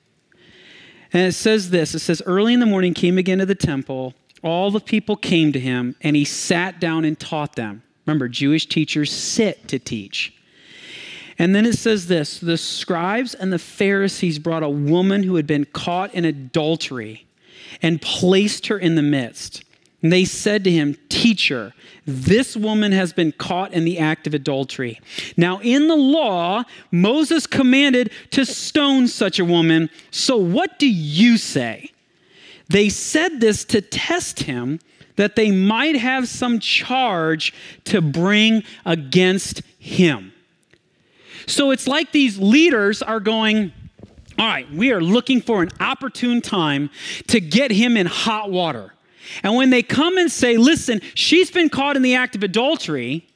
And 1.15 1.28
it 1.28 1.32
says 1.32 1.69
this 1.69 1.95
it 1.95 1.99
says, 1.99 2.21
Early 2.25 2.54
in 2.54 2.60
the 2.60 2.65
morning 2.65 2.93
came 2.93 3.17
again 3.17 3.38
to 3.38 3.45
the 3.45 3.56
temple. 3.56 4.13
All 4.43 4.69
the 4.69 4.82
people 4.82 5.15
came 5.15 5.54
to 5.54 5.60
him, 5.62 5.95
and 6.01 6.13
he 6.13 6.25
sat 6.25 6.82
down 6.82 7.06
and 7.06 7.17
taught 7.17 7.56
them. 7.56 7.84
Remember, 8.06 8.28
Jewish 8.28 8.67
teachers 8.67 9.13
sit 9.13 9.69
to 9.69 9.80
teach. 9.80 10.34
And 11.39 11.56
then 11.56 11.65
it 11.65 11.78
says 11.78 12.08
this 12.08 12.39
the 12.39 12.58
scribes 12.58 13.34
and 13.34 13.54
the 13.54 13.60
Pharisees 13.60 14.39
brought 14.39 14.62
a 14.62 14.69
woman 14.69 15.23
who 15.23 15.38
had 15.38 15.47
been 15.47 15.63
caught 15.63 16.13
in 16.13 16.25
adultery 16.25 17.25
and 17.82 18.01
placed 18.01 18.67
her 18.67 18.78
in 18.78 18.95
the 18.95 19.01
midst. 19.01 19.63
And 20.01 20.12
they 20.12 20.25
said 20.25 20.63
to 20.65 20.71
him, 20.71 20.97
Teacher, 21.10 21.73
this 22.05 22.55
woman 22.55 22.91
has 22.91 23.13
been 23.13 23.31
caught 23.31 23.73
in 23.73 23.86
the 23.86 23.97
act 23.97 24.27
of 24.27 24.34
adultery. 24.34 24.99
Now, 25.38 25.60
in 25.62 25.88
the 25.88 25.95
law, 25.95 26.63
Moses 26.91 27.47
commanded 27.47 28.12
to 28.31 28.45
stone 28.45 29.08
such 29.08 29.39
a 29.39 29.45
woman. 29.45 29.89
So, 30.12 30.38
what 30.38 30.77
do 30.77 30.88
you 30.88 31.38
say? 31.38 31.91
They 32.67 32.89
said 32.89 33.41
this 33.41 33.63
to 33.65 33.81
test 33.81 34.41
him, 34.41 34.79
that 35.15 35.36
they 35.36 35.49
might 35.49 35.95
have 35.95 36.27
some 36.27 36.60
charge 36.60 37.53
to 37.86 38.01
bring 38.01 38.63
against 38.86 39.62
him. 39.79 40.34
So, 41.47 41.71
it's 41.71 41.88
like 41.88 42.12
these 42.12 42.38
leaders 42.38 43.01
are 43.01 43.19
going, 43.19 43.71
All 44.38 44.45
right, 44.45 44.71
we 44.71 44.91
are 44.91 45.01
looking 45.01 45.41
for 45.41 45.63
an 45.63 45.71
opportune 45.79 46.41
time 46.41 46.89
to 47.27 47.39
get 47.39 47.71
him 47.71 47.97
in 47.97 48.05
hot 48.05 48.51
water. 48.51 48.91
And 49.43 49.55
when 49.55 49.69
they 49.69 49.83
come 49.83 50.17
and 50.17 50.31
say, 50.31 50.57
listen, 50.57 51.01
she's 51.13 51.51
been 51.51 51.69
caught 51.69 51.95
in 51.95 52.01
the 52.01 52.15
act 52.15 52.35
of 52.35 52.43
adultery, 52.43 53.27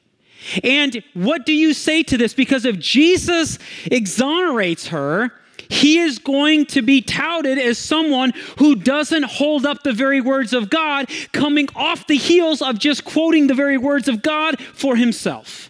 and 0.64 1.02
what 1.14 1.44
do 1.44 1.52
you 1.52 1.74
say 1.74 2.02
to 2.04 2.16
this? 2.16 2.34
Because 2.34 2.64
if 2.64 2.78
Jesus 2.78 3.58
exonerates 3.86 4.88
her, 4.88 5.32
he 5.68 5.98
is 5.98 6.18
going 6.18 6.66
to 6.66 6.82
be 6.82 7.00
touted 7.00 7.58
as 7.58 7.78
someone 7.78 8.32
who 8.58 8.74
doesn't 8.74 9.24
hold 9.24 9.64
up 9.64 9.82
the 9.82 9.92
very 9.92 10.20
words 10.20 10.52
of 10.52 10.68
God, 10.68 11.08
coming 11.32 11.68
off 11.76 12.06
the 12.06 12.16
heels 12.16 12.60
of 12.60 12.78
just 12.78 13.04
quoting 13.04 13.46
the 13.46 13.54
very 13.54 13.78
words 13.78 14.08
of 14.08 14.22
God 14.22 14.60
for 14.60 14.96
himself. 14.96 15.69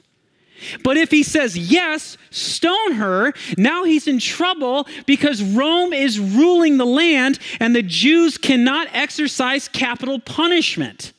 But 0.83 0.97
if 0.97 1.11
he 1.11 1.23
says, 1.23 1.57
yes, 1.57 2.17
stone 2.31 2.93
her, 2.93 3.33
now 3.57 3.85
he's 3.85 4.07
in 4.07 4.19
trouble 4.19 4.87
because 5.07 5.43
Rome 5.43 5.93
is 5.93 6.19
ruling 6.19 6.77
the 6.77 6.87
land 6.87 7.39
and 7.59 7.75
the 7.75 7.83
Jews 7.83 8.39
cannot 8.39 8.89
exercise 8.93 9.69
capital 9.69 10.19
punishment. 10.19 11.13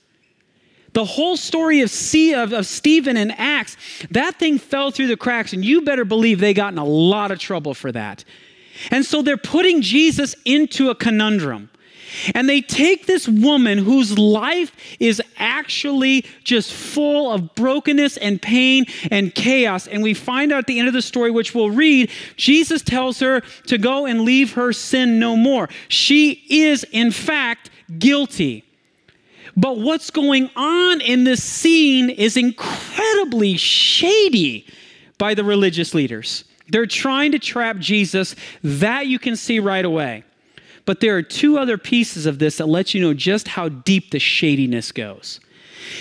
The 0.94 1.06
whole 1.06 1.38
story 1.38 1.82
of, 1.82 1.90
C, 1.90 2.34
of, 2.34 2.52
of 2.52 2.66
Stephen 2.66 3.16
and 3.16 3.34
Acts, 3.38 3.78
that 4.12 4.38
thing 4.38 4.58
fell 4.58 4.92
through 4.92 5.08
the 5.08 5.18
cracks, 5.18 5.54
and 5.54 5.64
you 5.64 5.82
better 5.82 6.04
believe 6.04 6.40
they 6.40 6.54
got 6.54 6.74
in 6.74 6.80
a 6.80 6.86
lot 6.86 7.32
of 7.32 7.40
trouble 7.40 7.74
for 7.74 7.92
that. 7.94 8.26
And 8.90 9.06
so 9.06 9.22
they're 9.22 9.38
putting 9.38 9.82
Jesus 9.82 10.36
into 10.44 10.90
a 10.90 10.96
conundrum. 10.96 11.70
And 12.34 12.50
they 12.50 12.62
take 12.62 13.06
this 13.06 13.28
woman 13.28 13.78
whose 13.78 14.18
life 14.18 14.72
is 15.00 15.22
actually 15.38 16.26
just 16.44 16.74
full 16.74 17.32
of 17.32 17.56
brokenness 17.56 18.18
and 18.18 18.42
pain 18.42 18.86
and 19.10 19.34
chaos. 19.34 19.88
And 19.88 20.04
we 20.04 20.14
find 20.14 20.52
out 20.52 20.60
at 20.60 20.68
the 20.68 20.80
end 20.80 20.88
of 20.88 20.94
the 20.94 21.02
story, 21.02 21.32
which 21.32 21.56
we'll 21.56 21.72
read, 21.72 22.10
Jesus 22.36 22.82
tells 22.82 23.20
her 23.20 23.42
to 23.68 23.78
go 23.78 24.06
and 24.06 24.22
leave 24.22 24.54
her 24.54 24.74
sin 24.74 25.20
no 25.20 25.36
more. 25.36 25.70
She 25.88 26.44
is, 26.50 26.86
in 26.92 27.12
fact, 27.12 27.70
guilty. 27.98 28.66
But 29.58 29.80
what's 29.80 30.10
going 30.10 30.50
on 30.56 31.02
in 31.02 31.24
this 31.24 31.44
scene 31.44 32.10
is 32.10 32.38
incredibly 32.38 33.58
shady 33.58 34.66
by 35.18 35.34
the 35.34 35.44
religious 35.44 35.94
leaders. 35.94 36.46
They're 36.70 36.86
trying 36.86 37.34
to 37.34 37.40
trap 37.40 37.78
Jesus. 37.78 38.36
That 38.64 39.08
you 39.08 39.20
can 39.20 39.36
see 39.36 39.60
right 39.60 39.84
away. 39.84 40.24
But 40.86 41.00
there 41.00 41.16
are 41.16 41.22
two 41.22 41.58
other 41.58 41.78
pieces 41.78 42.26
of 42.26 42.40
this 42.40 42.58
that 42.58 42.68
let 42.68 42.94
you 42.94 43.02
know 43.02 43.14
just 43.14 43.50
how 43.50 43.70
deep 43.70 44.12
the 44.12 44.20
shadiness 44.20 44.92
goes. 44.92 45.40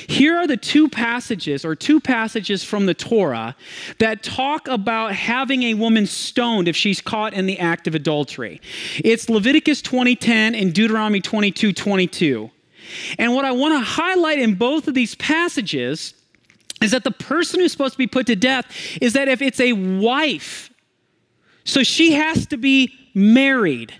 Here 0.06 0.36
are 0.36 0.46
the 0.46 0.56
two 0.56 0.88
passages, 0.88 1.64
or 1.64 1.74
two 1.74 2.00
passages 2.00 2.62
from 2.62 2.86
the 2.86 2.94
Torah, 2.94 3.56
that 3.98 4.22
talk 4.22 4.68
about 4.68 5.14
having 5.14 5.62
a 5.64 5.74
woman 5.74 6.06
stoned 6.06 6.68
if 6.68 6.76
she's 6.76 7.00
caught 7.00 7.32
in 7.34 7.46
the 7.46 7.58
act 7.58 7.86
of 7.86 7.94
adultery. 7.94 8.60
It's 9.02 9.28
Leviticus 9.28 9.82
20:10 9.82 10.54
and 10.54 10.72
Deuteronomy 10.72 11.20
22:22. 11.20 12.50
And 13.18 13.34
what 13.34 13.44
I 13.44 13.52
want 13.52 13.74
to 13.74 13.80
highlight 13.80 14.38
in 14.38 14.54
both 14.54 14.88
of 14.88 14.94
these 14.94 15.14
passages 15.14 16.14
is 16.82 16.90
that 16.92 17.04
the 17.04 17.10
person 17.10 17.60
who's 17.60 17.72
supposed 17.72 17.92
to 17.92 17.98
be 17.98 18.06
put 18.06 18.26
to 18.26 18.36
death 18.36 18.66
is 19.00 19.12
that 19.12 19.28
if 19.28 19.42
it's 19.42 19.60
a 19.60 19.72
wife, 19.72 20.70
so 21.64 21.82
she 21.82 22.12
has 22.12 22.46
to 22.46 22.56
be 22.56 22.92
married. 23.14 23.94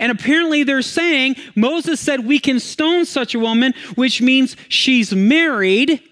And 0.00 0.10
apparently 0.10 0.64
they're 0.64 0.82
saying 0.82 1.36
Moses 1.54 2.00
said 2.00 2.26
we 2.26 2.40
can 2.40 2.58
stone 2.58 3.04
such 3.04 3.34
a 3.34 3.38
woman, 3.38 3.74
which 3.94 4.20
means 4.20 4.56
she's 4.68 5.14
married. 5.14 6.02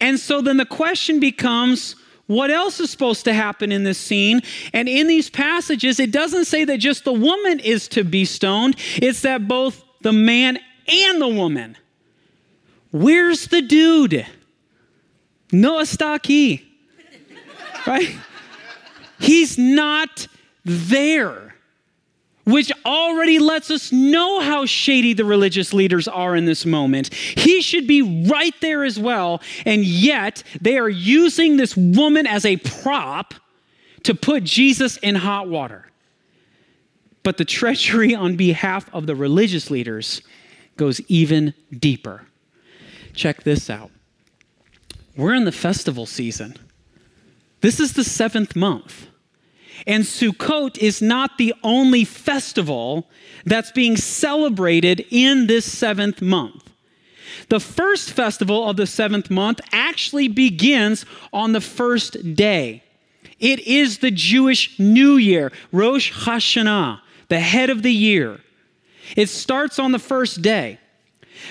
And 0.00 0.18
so 0.18 0.40
then 0.40 0.56
the 0.56 0.64
question 0.64 1.20
becomes 1.20 1.94
what 2.26 2.50
else 2.50 2.80
is 2.80 2.90
supposed 2.90 3.24
to 3.26 3.34
happen 3.34 3.70
in 3.70 3.84
this 3.84 3.98
scene? 3.98 4.40
And 4.72 4.88
in 4.88 5.06
these 5.06 5.28
passages, 5.28 6.00
it 6.00 6.10
doesn't 6.10 6.46
say 6.46 6.64
that 6.64 6.78
just 6.78 7.04
the 7.04 7.12
woman 7.12 7.60
is 7.60 7.88
to 7.88 8.04
be 8.04 8.24
stoned, 8.24 8.76
it's 8.96 9.22
that 9.22 9.46
both 9.46 9.84
the 10.00 10.12
man 10.12 10.58
and 10.88 11.20
the 11.20 11.28
woman. 11.28 11.76
Where's 12.90 13.48
the 13.48 13.60
dude? 13.60 14.26
Noah 15.52 15.86
Stocky, 15.86 16.66
right? 17.86 18.16
He's 19.18 19.58
not 19.58 20.26
there 20.64 21.49
which 22.44 22.72
already 22.84 23.38
lets 23.38 23.70
us 23.70 23.92
know 23.92 24.40
how 24.40 24.66
shady 24.66 25.12
the 25.12 25.24
religious 25.24 25.72
leaders 25.72 26.08
are 26.08 26.34
in 26.34 26.46
this 26.46 26.64
moment. 26.64 27.12
He 27.14 27.60
should 27.60 27.86
be 27.86 28.26
right 28.28 28.54
there 28.60 28.84
as 28.84 28.98
well, 28.98 29.40
and 29.64 29.84
yet 29.84 30.42
they 30.60 30.78
are 30.78 30.88
using 30.88 31.56
this 31.56 31.76
woman 31.76 32.26
as 32.26 32.44
a 32.44 32.56
prop 32.56 33.34
to 34.04 34.14
put 34.14 34.44
Jesus 34.44 34.96
in 34.98 35.16
hot 35.16 35.48
water. 35.48 35.86
But 37.22 37.36
the 37.36 37.44
treachery 37.44 38.14
on 38.14 38.36
behalf 38.36 38.92
of 38.94 39.06
the 39.06 39.14
religious 39.14 39.70
leaders 39.70 40.22
goes 40.76 41.00
even 41.08 41.52
deeper. 41.78 42.26
Check 43.14 43.42
this 43.42 43.68
out. 43.68 43.90
We're 45.16 45.34
in 45.34 45.44
the 45.44 45.52
festival 45.52 46.06
season. 46.06 46.56
This 47.60 47.78
is 47.78 47.92
the 47.92 48.04
seventh 48.04 48.56
month. 48.56 49.09
And 49.86 50.04
Sukkot 50.04 50.78
is 50.78 51.00
not 51.00 51.38
the 51.38 51.54
only 51.62 52.04
festival 52.04 53.08
that's 53.44 53.72
being 53.72 53.96
celebrated 53.96 55.06
in 55.10 55.46
this 55.46 55.70
seventh 55.70 56.20
month. 56.20 56.70
The 57.48 57.60
first 57.60 58.12
festival 58.12 58.68
of 58.68 58.76
the 58.76 58.86
seventh 58.86 59.30
month 59.30 59.60
actually 59.72 60.28
begins 60.28 61.04
on 61.32 61.52
the 61.52 61.60
first 61.60 62.34
day. 62.34 62.82
It 63.38 63.60
is 63.60 63.98
the 63.98 64.10
Jewish 64.10 64.78
New 64.78 65.16
Year, 65.16 65.50
Rosh 65.72 66.12
Hashanah, 66.12 67.00
the 67.28 67.40
head 67.40 67.70
of 67.70 67.82
the 67.82 67.92
year. 67.92 68.40
It 69.16 69.28
starts 69.28 69.78
on 69.78 69.92
the 69.92 69.98
first 69.98 70.42
day. 70.42 70.78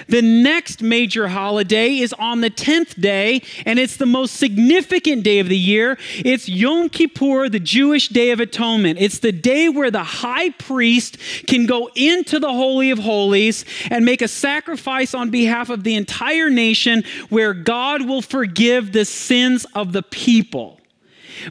The 0.08 0.22
next 0.22 0.82
major 0.82 1.28
holiday 1.28 1.98
is 1.98 2.14
on 2.14 2.42
the 2.42 2.50
10th 2.50 3.00
day, 3.00 3.42
and 3.66 3.80
it's 3.80 3.98
the 3.98 4.06
most 4.06 4.36
significant 4.36 5.24
day 5.24 5.40
of 5.40 5.50
the 5.50 5.58
year. 5.58 5.98
It's 6.18 6.48
Yom 6.50 6.90
Kippur, 6.90 7.50
the 7.50 7.60
Jewish 7.60 8.10
Day 8.10 8.32
of 8.32 8.40
Atonement. 8.40 9.00
It's 9.00 9.20
the 9.20 9.32
day 9.32 9.70
where 9.70 9.92
the 9.92 10.04
high 10.04 10.52
priest 10.52 11.18
can 11.48 11.66
go 11.66 11.90
into 11.96 12.40
the 12.40 12.52
Holy 12.52 12.92
of 12.92 13.00
Holies 13.00 13.66
and 13.90 14.06
make 14.06 14.22
a 14.22 14.28
sacrifice 14.28 15.14
on 15.14 15.30
behalf 15.30 15.70
of 15.70 15.84
the 15.84 15.96
entire 15.96 16.50
nation 16.50 17.04
where 17.30 17.54
God 17.54 18.08
will 18.08 18.22
forgive 18.22 18.92
the 18.92 19.06
sins 19.06 19.66
of 19.76 19.92
the 19.92 20.04
people. 20.04 20.80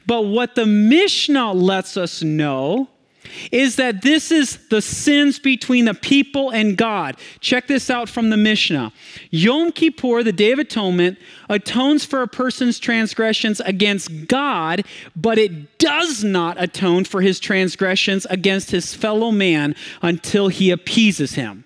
But 0.07 0.23
what 0.23 0.55
the 0.55 0.67
Mishnah 0.67 1.53
lets 1.53 1.97
us 1.97 2.23
know 2.23 2.89
is 3.53 3.77
that 3.77 4.03
this 4.03 4.31
is 4.31 4.59
the 4.69 4.83
sins 4.83 5.39
between 5.39 5.85
the 5.85 5.95
people 5.95 6.51
and 6.51 6.77
God. 6.77 7.17
Check 7.41 7.67
this 7.67 7.91
out 7.91 8.09
from 8.09 8.31
the 8.31 8.37
Mishnah. 8.37 8.93
Yom 9.31 9.73
Kippur, 9.73 10.23
the 10.23 10.33
Day 10.33 10.53
of 10.53 10.59
Atonement, 10.59 11.19
atones 11.49 12.05
for 12.05 12.23
a 12.23 12.29
person's 12.29 12.79
transgressions 12.79 13.61
against 13.61 14.29
God, 14.29 14.85
but 15.15 15.39
it 15.39 15.79
does 15.79 16.25
not 16.25 16.61
atone 16.61 17.05
for 17.05 17.21
his 17.21 17.41
transgressions 17.41 18.27
against 18.31 18.71
his 18.71 18.95
fellow 18.95 19.31
man 19.31 19.75
until 20.03 20.49
he 20.49 20.71
appeases 20.71 21.35
him. 21.35 21.65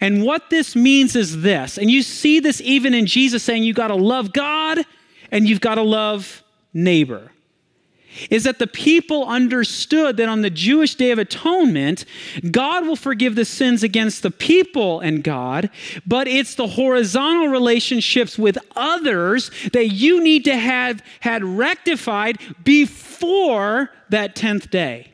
And 0.00 0.22
what 0.22 0.50
this 0.50 0.76
means 0.76 1.16
is 1.16 1.42
this, 1.42 1.78
and 1.78 1.90
you 1.90 2.02
see 2.02 2.40
this 2.40 2.60
even 2.60 2.94
in 2.94 3.06
Jesus 3.06 3.42
saying 3.42 3.64
you 3.64 3.74
got 3.74 3.88
to 3.88 3.94
love 3.94 4.32
God 4.32 4.84
and 5.30 5.48
you've 5.48 5.60
got 5.60 5.76
to 5.76 5.82
love 5.82 6.42
neighbor 6.72 7.31
is 8.30 8.44
that 8.44 8.58
the 8.58 8.66
people 8.66 9.26
understood 9.26 10.16
that 10.16 10.28
on 10.28 10.42
the 10.42 10.50
Jewish 10.50 10.94
Day 10.94 11.10
of 11.10 11.18
Atonement, 11.18 12.04
God 12.50 12.86
will 12.86 12.96
forgive 12.96 13.34
the 13.34 13.44
sins 13.44 13.82
against 13.82 14.22
the 14.22 14.30
people 14.30 15.00
and 15.00 15.24
God, 15.24 15.70
but 16.06 16.28
it's 16.28 16.54
the 16.54 16.68
horizontal 16.68 17.48
relationships 17.48 18.38
with 18.38 18.58
others 18.76 19.50
that 19.72 19.88
you 19.88 20.22
need 20.22 20.44
to 20.44 20.56
have 20.56 21.02
had 21.20 21.44
rectified 21.44 22.38
before 22.64 23.90
that 24.10 24.34
10th 24.36 24.70
day. 24.70 25.12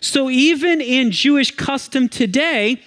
So 0.00 0.30
even 0.30 0.80
in 0.80 1.10
Jewish 1.10 1.54
custom 1.54 2.08
today, 2.08 2.80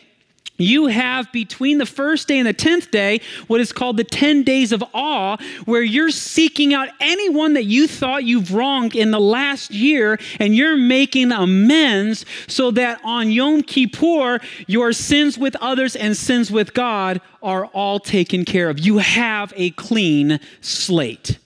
you 0.57 0.85
have 0.85 1.31
between 1.31 1.79
the 1.79 1.85
first 1.85 2.27
day 2.27 2.37
and 2.37 2.47
the 2.47 2.53
10th 2.53 2.91
day 2.91 3.21
what 3.47 3.59
is 3.59 3.71
called 3.71 3.97
the 3.97 4.03
10 4.03 4.43
days 4.43 4.71
of 4.71 4.83
awe, 4.93 5.37
where 5.65 5.81
you're 5.81 6.11
seeking 6.11 6.73
out 6.73 6.89
anyone 6.99 7.53
that 7.53 7.63
you 7.63 7.87
thought 7.87 8.23
you've 8.23 8.53
wronged 8.53 8.95
in 8.95 9.11
the 9.11 9.19
last 9.19 9.71
year 9.71 10.19
and 10.39 10.55
you're 10.55 10.77
making 10.77 11.31
amends 11.31 12.25
so 12.47 12.69
that 12.71 12.99
on 13.03 13.31
Yom 13.31 13.63
Kippur, 13.63 14.39
your 14.67 14.93
sins 14.93 15.37
with 15.37 15.55
others 15.55 15.95
and 15.95 16.15
sins 16.15 16.51
with 16.51 16.73
God 16.73 17.19
are 17.41 17.65
all 17.67 17.99
taken 17.99 18.45
care 18.45 18.69
of. 18.69 18.79
You 18.79 18.99
have 18.99 19.53
a 19.55 19.71
clean 19.71 20.39
slate. 20.61 21.39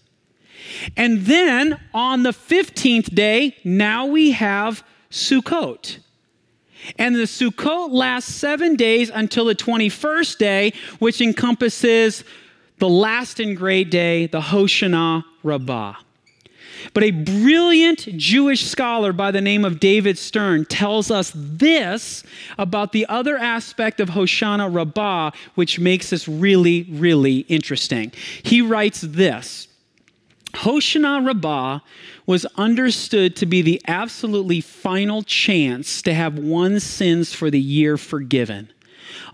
And 0.96 1.22
then 1.22 1.80
on 1.94 2.24
the 2.24 2.32
15th 2.32 3.16
day, 3.16 3.56
now 3.64 4.06
we 4.06 4.32
have 4.32 4.84
Sukkot. 5.10 6.00
And 6.98 7.16
the 7.16 7.24
Sukkot 7.24 7.92
lasts 7.92 8.34
seven 8.34 8.76
days 8.76 9.10
until 9.14 9.46
the 9.46 9.56
21st 9.56 10.38
day, 10.38 10.74
which 11.00 11.22
encompasses 11.22 12.24
the 12.80 12.90
last 12.90 13.40
and 13.40 13.58
great 13.58 13.90
day, 13.90 14.28
the 14.28 14.42
Hoshana 14.42 15.24
Rabbah. 15.44 15.96
But 16.94 17.04
a 17.04 17.12
brilliant 17.12 18.00
Jewish 18.18 18.66
scholar 18.66 19.14
by 19.14 19.32
the 19.32 19.42
name 19.42 19.66
of 19.66 19.80
David 19.80 20.18
Stern 20.18 20.66
tells 20.66 21.10
us 21.12 21.32
this 21.36 22.24
about 22.58 22.92
the 22.92 23.06
other 23.08 23.38
aspect 23.38 24.00
of 24.00 24.10
Hoshana 24.10 24.74
Rabbah, 24.74 25.32
which 25.56 25.80
makes 25.80 26.10
this 26.10 26.28
really, 26.28 26.84
really 26.84 27.40
interesting. 27.50 28.12
He 28.44 28.62
writes 28.62 29.02
this 29.02 29.68
Hoshana 30.58 31.24
Rabbah 31.24 31.80
was 32.26 32.46
understood 32.56 33.36
to 33.36 33.46
be 33.46 33.62
the 33.62 33.80
absolutely 33.88 34.60
final 34.60 35.22
chance 35.22 36.02
to 36.02 36.16
have 36.16 36.40
one's 36.40 36.84
sins 36.84 37.32
for 37.32 37.52
the 37.52 37.60
year 37.60 37.96
forgiven. 37.96 38.72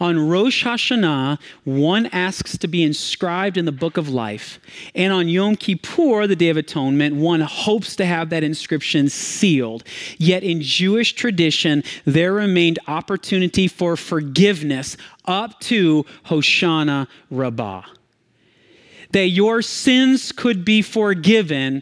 On 0.01 0.29
Rosh 0.29 0.65
Hashanah, 0.65 1.39
one 1.63 2.07
asks 2.07 2.57
to 2.57 2.67
be 2.67 2.83
inscribed 2.83 3.57
in 3.57 3.63
the 3.63 3.71
book 3.71 3.95
of 3.95 4.09
life. 4.09 4.59
And 4.93 5.13
on 5.13 5.29
Yom 5.29 5.55
Kippur, 5.55 6.27
the 6.27 6.35
Day 6.35 6.49
of 6.49 6.57
Atonement, 6.57 7.15
one 7.15 7.39
hopes 7.39 7.95
to 7.95 8.05
have 8.05 8.29
that 8.29 8.43
inscription 8.43 9.07
sealed. 9.07 9.85
Yet 10.17 10.43
in 10.43 10.61
Jewish 10.61 11.13
tradition, 11.13 11.83
there 12.03 12.33
remained 12.33 12.79
opportunity 12.87 13.69
for 13.69 13.95
forgiveness 13.95 14.97
up 15.25 15.59
to 15.61 16.05
Hoshana 16.25 17.07
Rabbah 17.31 17.83
that 19.13 19.29
your 19.29 19.61
sins 19.61 20.31
could 20.31 20.65
be 20.65 20.81
forgiven 20.81 21.81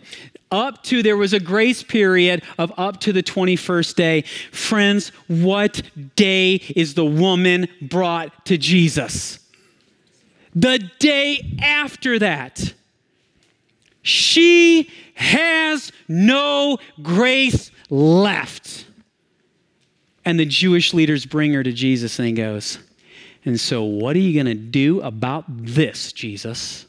up 0.51 0.83
to 0.83 1.01
there 1.01 1.17
was 1.17 1.33
a 1.33 1.39
grace 1.39 1.81
period 1.81 2.43
of 2.57 2.71
up 2.77 2.99
to 2.99 3.13
the 3.13 3.23
21st 3.23 3.95
day. 3.95 4.21
Friends, 4.51 5.09
what 5.27 5.81
day 6.15 6.55
is 6.75 6.93
the 6.93 7.05
woman 7.05 7.67
brought 7.81 8.45
to 8.45 8.57
Jesus? 8.57 9.39
The 10.53 10.79
day 10.99 11.57
after 11.61 12.19
that. 12.19 12.73
She 14.03 14.89
has 15.15 15.91
no 16.07 16.79
grace 17.01 17.71
left. 17.89 18.85
And 20.25 20.39
the 20.39 20.45
Jewish 20.45 20.93
leaders 20.93 21.25
bring 21.25 21.53
her 21.53 21.63
to 21.63 21.71
Jesus 21.71 22.19
and 22.19 22.27
he 22.27 22.33
goes, 22.33 22.79
And 23.45 23.59
so, 23.59 23.83
what 23.83 24.15
are 24.15 24.19
you 24.19 24.33
going 24.33 24.57
to 24.57 24.61
do 24.61 25.01
about 25.01 25.45
this, 25.47 26.11
Jesus? 26.11 26.87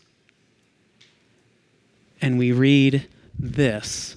And 2.22 2.38
we 2.38 2.52
read 2.52 3.08
this 3.38 4.14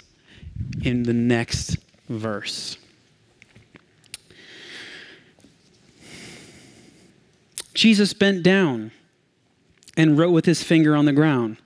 in 0.84 1.04
the 1.04 1.14
next 1.14 1.78
verse. 2.08 2.78
Jesus 7.74 8.14
bent 8.14 8.44
down 8.44 8.92
and 9.98 10.18
wrote 10.18 10.32
with 10.32 10.46
his 10.46 10.62
finger 10.64 10.96
on 10.96 11.06
the 11.06 11.14
ground, 11.14 11.58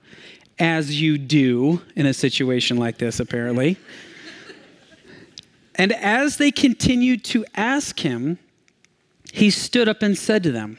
as 0.58 1.00
you 1.00 1.18
do 1.18 1.82
in 1.94 2.06
a 2.06 2.14
situation 2.14 2.78
like 2.78 2.98
this, 2.98 3.20
apparently. 3.20 3.76
and 5.74 5.92
as 5.92 6.38
they 6.38 6.50
continued 6.50 7.22
to 7.24 7.44
ask 7.54 8.00
him, 8.00 8.38
he 9.32 9.50
stood 9.50 9.88
up 9.88 10.02
and 10.02 10.16
said 10.16 10.42
to 10.42 10.50
them, 10.50 10.78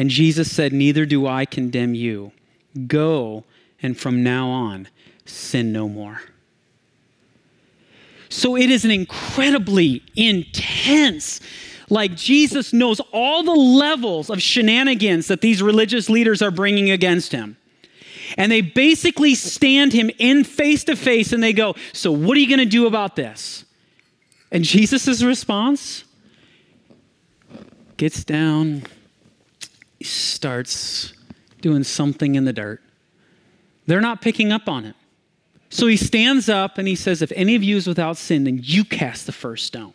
And 0.00 0.08
Jesus 0.08 0.50
said, 0.50 0.72
Neither 0.72 1.04
do 1.04 1.26
I 1.26 1.44
condemn 1.44 1.94
you. 1.94 2.32
Go, 2.86 3.44
and 3.82 3.94
from 3.94 4.22
now 4.22 4.48
on, 4.48 4.88
sin 5.26 5.74
no 5.74 5.90
more. 5.90 6.22
So 8.30 8.56
it 8.56 8.70
is 8.70 8.86
an 8.86 8.92
incredibly 8.92 10.02
intense, 10.16 11.38
like 11.90 12.14
Jesus 12.14 12.72
knows 12.72 13.02
all 13.12 13.42
the 13.42 13.52
levels 13.52 14.30
of 14.30 14.40
shenanigans 14.40 15.28
that 15.28 15.42
these 15.42 15.62
religious 15.62 16.08
leaders 16.08 16.40
are 16.40 16.50
bringing 16.50 16.88
against 16.88 17.32
him. 17.32 17.58
And 18.38 18.50
they 18.50 18.62
basically 18.62 19.34
stand 19.34 19.92
him 19.92 20.10
in 20.18 20.44
face 20.44 20.82
to 20.84 20.96
face 20.96 21.34
and 21.34 21.42
they 21.42 21.52
go, 21.52 21.74
So, 21.92 22.10
what 22.10 22.38
are 22.38 22.40
you 22.40 22.48
going 22.48 22.58
to 22.58 22.64
do 22.64 22.86
about 22.86 23.16
this? 23.16 23.66
And 24.50 24.64
Jesus' 24.64 25.22
response 25.22 26.04
gets 27.98 28.24
down, 28.24 28.84
starts 30.02 31.12
doing 31.60 31.84
something 31.84 32.34
in 32.34 32.44
the 32.44 32.52
dirt. 32.52 32.82
They're 33.86 34.00
not 34.00 34.20
picking 34.20 34.52
up 34.52 34.68
on 34.68 34.84
it. 34.84 34.96
So 35.68 35.86
he 35.86 35.96
stands 35.96 36.48
up 36.48 36.78
and 36.78 36.88
he 36.88 36.96
says, 36.96 37.22
If 37.22 37.32
any 37.36 37.54
of 37.54 37.62
you 37.62 37.76
is 37.76 37.86
without 37.86 38.16
sin, 38.16 38.44
then 38.44 38.60
you 38.62 38.84
cast 38.84 39.26
the 39.26 39.32
first 39.32 39.66
stone. 39.66 39.94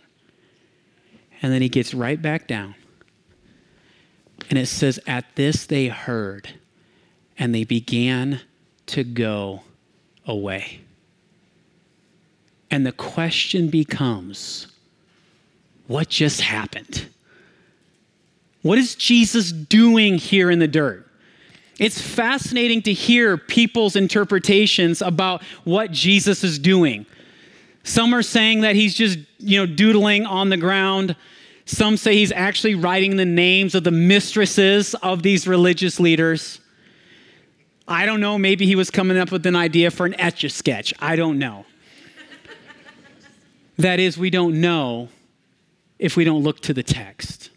And 1.42 1.52
then 1.52 1.62
he 1.62 1.70
gets 1.70 1.94
right 1.94 2.22
back 2.22 2.48
down. 2.48 2.76
And 4.50 4.58
it 4.58 4.68
says, 4.68 5.00
At 5.06 5.26
this 5.36 5.66
they 5.66 5.88
heard, 5.88 6.50
and 7.38 7.54
they 7.54 7.66
began 7.66 8.42
to 8.88 9.04
go 9.04 9.64
away. 10.26 10.82
And 12.72 12.86
the 12.86 12.92
question 12.92 13.70
becomes, 13.70 14.68
What 15.88 16.10
just 16.10 16.42
happened? 16.42 17.08
What 18.66 18.80
is 18.80 18.96
Jesus 18.96 19.52
doing 19.52 20.16
here 20.16 20.50
in 20.50 20.58
the 20.58 20.68
dirt? 20.68 21.08
It's 21.78 22.02
fascinating 22.02 22.82
to 22.82 22.94
hear 22.94 23.38
people's 23.38 23.96
interpretations 23.96 25.04
about 25.04 25.44
what 25.66 25.92
Jesus 25.92 26.44
is 26.44 26.58
doing. 26.58 27.06
Some 27.84 28.12
are 28.16 28.24
saying 28.24 28.62
that 28.62 28.76
he's 28.76 28.96
just, 28.96 29.20
you 29.38 29.60
know, 29.60 29.68
doodling 29.68 30.26
on 30.26 30.50
the 30.50 30.58
ground. 30.58 31.16
Some 31.66 31.96
say 31.96 32.16
he's 32.16 32.32
actually 32.32 32.74
writing 32.74 33.18
the 33.18 33.26
names 33.26 33.76
of 33.76 33.84
the 33.84 33.92
mistresses 33.92 34.96
of 34.96 35.22
these 35.22 35.48
religious 35.48 36.00
leaders. 36.00 36.60
I 37.88 38.08
don't 38.08 38.20
know, 38.20 38.40
maybe 38.40 38.66
he 38.66 38.76
was 38.76 38.90
coming 38.90 39.16
up 39.16 39.32
with 39.32 39.46
an 39.46 39.56
idea 39.56 39.92
for 39.92 40.08
an 40.08 40.20
etch 40.20 40.44
a 40.44 40.50
sketch. 40.50 40.92
I 40.98 41.16
don't 41.16 41.38
know. 41.38 41.68
that 43.78 44.00
is, 44.00 44.18
we 44.18 44.32
don't 44.32 44.60
know 44.60 45.10
if 46.00 46.18
we 46.18 46.24
don't 46.24 46.42
look 46.42 46.62
to 46.62 46.74
the 46.74 46.82
text. 46.82 47.52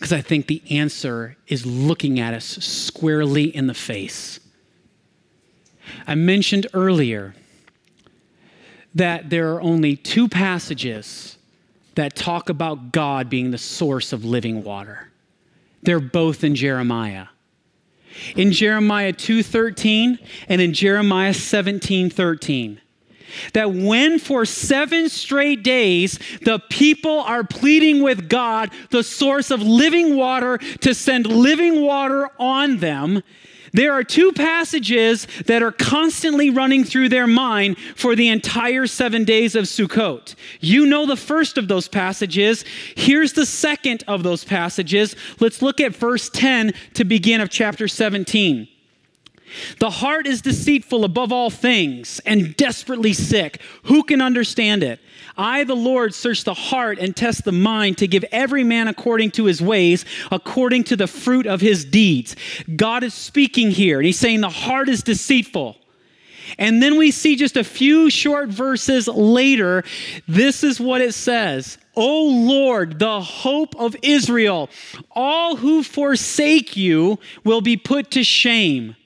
Because 0.00 0.14
I 0.14 0.22
think 0.22 0.46
the 0.46 0.62
answer 0.70 1.36
is 1.46 1.66
looking 1.66 2.18
at 2.18 2.32
us 2.32 2.46
squarely 2.46 3.54
in 3.54 3.66
the 3.66 3.74
face. 3.74 4.40
I 6.06 6.14
mentioned 6.14 6.66
earlier 6.72 7.34
that 8.94 9.28
there 9.28 9.52
are 9.52 9.60
only 9.60 9.96
two 9.96 10.26
passages 10.26 11.36
that 11.96 12.16
talk 12.16 12.48
about 12.48 12.92
God 12.92 13.28
being 13.28 13.50
the 13.50 13.58
source 13.58 14.14
of 14.14 14.24
living 14.24 14.64
water. 14.64 15.10
They're 15.82 16.00
both 16.00 16.44
in 16.44 16.54
Jeremiah. 16.54 17.26
In 18.34 18.52
Jeremiah 18.52 19.12
2:13 19.12 20.18
and 20.48 20.62
in 20.62 20.72
Jeremiah 20.72 21.34
17:13. 21.34 22.80
That 23.52 23.72
when 23.72 24.18
for 24.18 24.44
seven 24.44 25.08
straight 25.08 25.62
days 25.62 26.18
the 26.42 26.58
people 26.70 27.20
are 27.20 27.44
pleading 27.44 28.02
with 28.02 28.28
God, 28.28 28.70
the 28.90 29.02
source 29.02 29.50
of 29.50 29.62
living 29.62 30.16
water, 30.16 30.58
to 30.80 30.94
send 30.94 31.26
living 31.26 31.82
water 31.82 32.30
on 32.38 32.78
them, 32.78 33.22
there 33.72 33.92
are 33.92 34.04
two 34.04 34.32
passages 34.32 35.26
that 35.46 35.62
are 35.62 35.72
constantly 35.72 36.50
running 36.50 36.84
through 36.84 37.08
their 37.08 37.26
mind 37.26 37.76
for 37.96 38.16
the 38.16 38.28
entire 38.28 38.86
seven 38.86 39.24
days 39.24 39.54
of 39.54 39.64
Sukkot. 39.64 40.34
You 40.60 40.86
know 40.86 41.06
the 41.06 41.16
first 41.16 41.56
of 41.56 41.68
those 41.68 41.88
passages. 41.88 42.64
Here's 42.96 43.32
the 43.32 43.46
second 43.46 44.02
of 44.08 44.22
those 44.22 44.44
passages. 44.44 45.14
Let's 45.38 45.62
look 45.62 45.80
at 45.80 45.94
verse 45.94 46.28
10 46.30 46.74
to 46.94 47.04
begin 47.04 47.40
of 47.40 47.50
chapter 47.50 47.86
17. 47.86 48.68
The 49.78 49.90
heart 49.90 50.26
is 50.26 50.42
deceitful 50.42 51.04
above 51.04 51.32
all 51.32 51.50
things 51.50 52.20
and 52.26 52.56
desperately 52.56 53.12
sick. 53.12 53.60
Who 53.84 54.02
can 54.02 54.20
understand 54.20 54.82
it? 54.82 55.00
I, 55.36 55.64
the 55.64 55.76
Lord, 55.76 56.14
search 56.14 56.44
the 56.44 56.54
heart 56.54 56.98
and 56.98 57.16
test 57.16 57.44
the 57.44 57.52
mind 57.52 57.98
to 57.98 58.06
give 58.06 58.24
every 58.30 58.64
man 58.64 58.88
according 58.88 59.32
to 59.32 59.44
his 59.44 59.62
ways, 59.62 60.04
according 60.30 60.84
to 60.84 60.96
the 60.96 61.06
fruit 61.06 61.46
of 61.46 61.60
his 61.60 61.84
deeds. 61.84 62.36
God 62.76 63.04
is 63.04 63.14
speaking 63.14 63.70
here, 63.70 63.98
and 63.98 64.06
he's 64.06 64.18
saying 64.18 64.40
the 64.40 64.48
heart 64.48 64.88
is 64.88 65.02
deceitful. 65.02 65.76
And 66.58 66.82
then 66.82 66.96
we 66.96 67.10
see 67.10 67.36
just 67.36 67.56
a 67.56 67.64
few 67.64 68.10
short 68.10 68.48
verses 68.48 69.06
later, 69.08 69.84
this 70.26 70.64
is 70.64 70.80
what 70.80 71.00
it 71.00 71.14
says 71.14 71.78
O 71.96 72.26
Lord, 72.26 72.98
the 72.98 73.20
hope 73.20 73.74
of 73.76 73.96
Israel, 74.02 74.70
all 75.10 75.56
who 75.56 75.82
forsake 75.82 76.76
you 76.76 77.18
will 77.44 77.60
be 77.60 77.76
put 77.76 78.10
to 78.12 78.24
shame. 78.24 78.96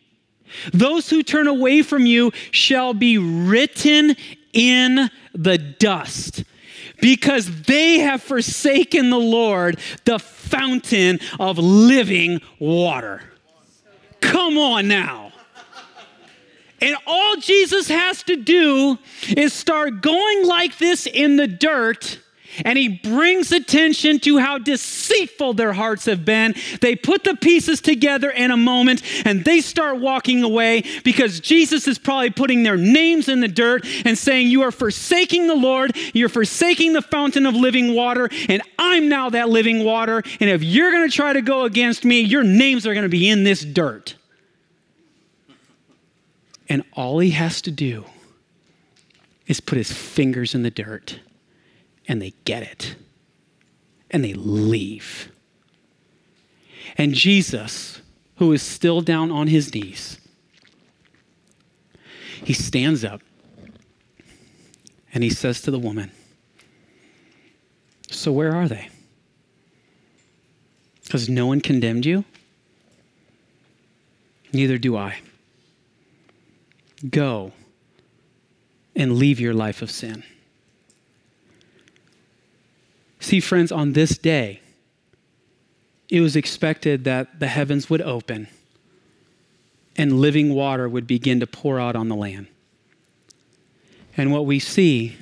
Those 0.72 1.10
who 1.10 1.22
turn 1.22 1.46
away 1.46 1.82
from 1.82 2.06
you 2.06 2.32
shall 2.50 2.94
be 2.94 3.18
written 3.18 4.16
in 4.52 5.10
the 5.34 5.58
dust 5.58 6.44
because 7.00 7.62
they 7.62 7.98
have 7.98 8.22
forsaken 8.22 9.10
the 9.10 9.18
Lord, 9.18 9.78
the 10.04 10.18
fountain 10.18 11.20
of 11.38 11.58
living 11.58 12.40
water. 12.58 13.22
Come 14.20 14.56
on 14.56 14.88
now. 14.88 15.32
And 16.80 16.96
all 17.06 17.36
Jesus 17.36 17.88
has 17.88 18.22
to 18.24 18.36
do 18.36 18.98
is 19.36 19.52
start 19.52 20.02
going 20.02 20.46
like 20.46 20.78
this 20.78 21.06
in 21.06 21.36
the 21.36 21.46
dirt 21.46 22.18
and 22.64 22.78
he 22.78 22.88
brings 22.88 23.52
attention 23.52 24.20
to 24.20 24.38
how 24.38 24.58
deceitful 24.58 25.54
their 25.54 25.72
hearts 25.72 26.04
have 26.06 26.24
been. 26.24 26.54
They 26.80 26.96
put 26.96 27.24
the 27.24 27.36
pieces 27.36 27.80
together 27.80 28.30
in 28.30 28.50
a 28.50 28.56
moment 28.56 29.02
and 29.24 29.44
they 29.44 29.60
start 29.60 30.00
walking 30.00 30.42
away 30.42 30.84
because 31.02 31.40
Jesus 31.40 31.88
is 31.88 31.98
probably 31.98 32.30
putting 32.30 32.62
their 32.62 32.76
names 32.76 33.28
in 33.28 33.40
the 33.40 33.48
dirt 33.48 33.86
and 34.04 34.16
saying, 34.16 34.48
You 34.48 34.62
are 34.62 34.70
forsaking 34.70 35.46
the 35.46 35.54
Lord, 35.54 35.96
you're 36.12 36.28
forsaking 36.28 36.92
the 36.92 37.02
fountain 37.02 37.46
of 37.46 37.54
living 37.54 37.94
water, 37.94 38.28
and 38.48 38.62
I'm 38.78 39.08
now 39.08 39.30
that 39.30 39.48
living 39.48 39.84
water. 39.84 40.22
And 40.40 40.50
if 40.50 40.62
you're 40.62 40.92
going 40.92 41.08
to 41.08 41.14
try 41.14 41.32
to 41.32 41.42
go 41.42 41.64
against 41.64 42.04
me, 42.04 42.20
your 42.20 42.42
names 42.42 42.86
are 42.86 42.94
going 42.94 43.04
to 43.04 43.08
be 43.08 43.28
in 43.28 43.44
this 43.44 43.64
dirt. 43.64 44.16
And 46.68 46.82
all 46.94 47.18
he 47.18 47.30
has 47.30 47.60
to 47.62 47.70
do 47.70 48.04
is 49.46 49.60
put 49.60 49.76
his 49.76 49.92
fingers 49.92 50.54
in 50.54 50.62
the 50.62 50.70
dirt 50.70 51.20
and 52.06 52.20
they 52.20 52.34
get 52.44 52.62
it 52.62 52.96
and 54.10 54.24
they 54.24 54.34
leave. 54.34 55.30
And 56.96 57.14
Jesus, 57.14 58.00
who 58.36 58.52
is 58.52 58.62
still 58.62 59.00
down 59.00 59.30
on 59.30 59.48
his 59.48 59.74
knees, 59.74 60.20
he 62.44 62.52
stands 62.52 63.04
up 63.04 63.22
and 65.12 65.24
he 65.24 65.30
says 65.30 65.60
to 65.62 65.70
the 65.70 65.78
woman, 65.78 66.10
So 68.10 68.32
where 68.32 68.54
are 68.54 68.68
they? 68.68 68.88
Because 71.02 71.28
no 71.28 71.46
one 71.46 71.60
condemned 71.60 72.06
you? 72.06 72.24
Neither 74.52 74.78
do 74.78 74.96
I. 74.96 75.18
Go 77.10 77.52
and 78.94 79.16
leave 79.16 79.40
your 79.40 79.54
life 79.54 79.82
of 79.82 79.90
sin. 79.90 80.22
See, 83.24 83.40
friends, 83.40 83.72
on 83.72 83.94
this 83.94 84.18
day, 84.18 84.60
it 86.10 86.20
was 86.20 86.36
expected 86.36 87.04
that 87.04 87.40
the 87.40 87.46
heavens 87.46 87.88
would 87.88 88.02
open 88.02 88.48
and 89.96 90.20
living 90.20 90.52
water 90.52 90.86
would 90.90 91.06
begin 91.06 91.40
to 91.40 91.46
pour 91.46 91.80
out 91.80 91.96
on 91.96 92.10
the 92.10 92.14
land. 92.14 92.48
And 94.14 94.30
what 94.30 94.44
we 94.44 94.58
see 94.58 95.16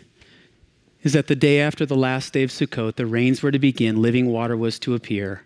is 1.04 1.12
that 1.12 1.28
the 1.28 1.36
day 1.36 1.60
after 1.60 1.86
the 1.86 1.94
last 1.94 2.32
day 2.32 2.42
of 2.42 2.50
Sukkot, 2.50 2.96
the 2.96 3.06
rains 3.06 3.40
were 3.40 3.52
to 3.52 3.58
begin, 3.60 4.02
living 4.02 4.26
water 4.26 4.56
was 4.56 4.80
to 4.80 4.96
appear. 4.96 5.44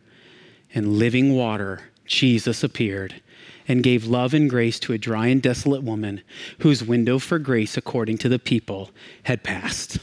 And 0.75 0.95
living 0.95 1.37
water, 1.37 1.83
Jesus 2.07 2.65
appeared 2.65 3.21
and 3.69 3.83
gave 3.83 4.07
love 4.07 4.33
and 4.33 4.49
grace 4.49 4.81
to 4.81 4.95
a 4.95 4.99
dry 4.99 5.27
and 5.27 5.43
desolate 5.43 5.83
woman 5.83 6.23
whose 6.61 6.83
window 6.83 7.19
for 7.19 7.39
grace, 7.39 7.77
according 7.77 8.17
to 8.17 8.31
the 8.31 8.39
people, 8.39 8.93
had 9.25 9.43
passed. 9.43 9.99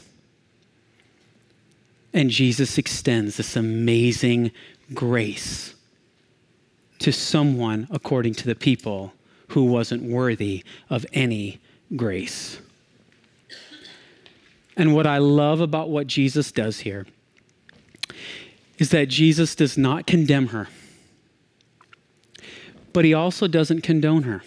And 2.14 2.30
Jesus 2.30 2.78
extends 2.78 3.36
this 3.36 3.56
amazing 3.56 4.52
grace 4.94 5.74
to 7.00 7.12
someone 7.12 7.88
according 7.90 8.34
to 8.34 8.46
the 8.46 8.54
people 8.54 9.12
who 9.48 9.64
wasn't 9.64 10.04
worthy 10.04 10.64
of 10.88 11.04
any 11.12 11.60
grace. 11.96 12.60
And 14.76 14.94
what 14.94 15.08
I 15.08 15.18
love 15.18 15.60
about 15.60 15.90
what 15.90 16.06
Jesus 16.06 16.52
does 16.52 16.80
here 16.80 17.06
is 18.78 18.90
that 18.90 19.08
Jesus 19.08 19.56
does 19.56 19.76
not 19.76 20.06
condemn 20.06 20.48
her, 20.48 20.68
but 22.92 23.04
he 23.04 23.12
also 23.12 23.48
doesn't 23.48 23.82
condone 23.82 24.22
her. 24.22 24.42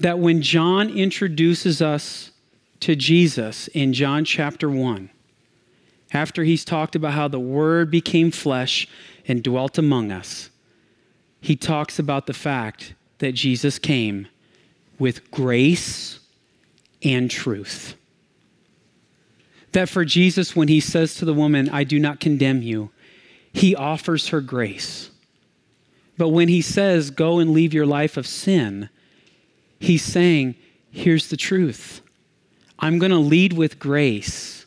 That 0.00 0.18
when 0.18 0.42
John 0.42 0.88
introduces 0.90 1.80
us 1.80 2.32
to 2.80 2.96
Jesus 2.96 3.68
in 3.68 3.92
John 3.92 4.24
chapter 4.24 4.68
1, 4.68 5.10
after 6.12 6.44
he's 6.44 6.64
talked 6.64 6.94
about 6.94 7.12
how 7.12 7.28
the 7.28 7.40
Word 7.40 7.90
became 7.90 8.30
flesh 8.30 8.88
and 9.26 9.42
dwelt 9.42 9.78
among 9.78 10.10
us, 10.10 10.50
he 11.40 11.56
talks 11.56 11.98
about 11.98 12.26
the 12.26 12.34
fact 12.34 12.94
that 13.18 13.32
Jesus 13.32 13.78
came 13.78 14.26
with 14.98 15.30
grace 15.30 16.20
and 17.02 17.30
truth. 17.30 17.94
That 19.72 19.88
for 19.88 20.04
Jesus, 20.04 20.56
when 20.56 20.68
he 20.68 20.80
says 20.80 21.14
to 21.16 21.24
the 21.24 21.34
woman, 21.34 21.68
I 21.68 21.84
do 21.84 21.98
not 21.98 22.20
condemn 22.20 22.62
you, 22.62 22.90
he 23.52 23.74
offers 23.74 24.28
her 24.28 24.40
grace. 24.40 25.10
But 26.18 26.28
when 26.28 26.48
he 26.48 26.60
says, 26.60 27.10
Go 27.10 27.38
and 27.38 27.52
leave 27.52 27.72
your 27.72 27.86
life 27.86 28.16
of 28.16 28.26
sin, 28.26 28.90
he's 29.78 30.02
saying, 30.02 30.56
Here's 30.90 31.28
the 31.28 31.36
truth. 31.36 32.02
I'm 32.78 32.98
going 32.98 33.12
to 33.12 33.18
lead 33.18 33.52
with 33.52 33.78
grace 33.78 34.59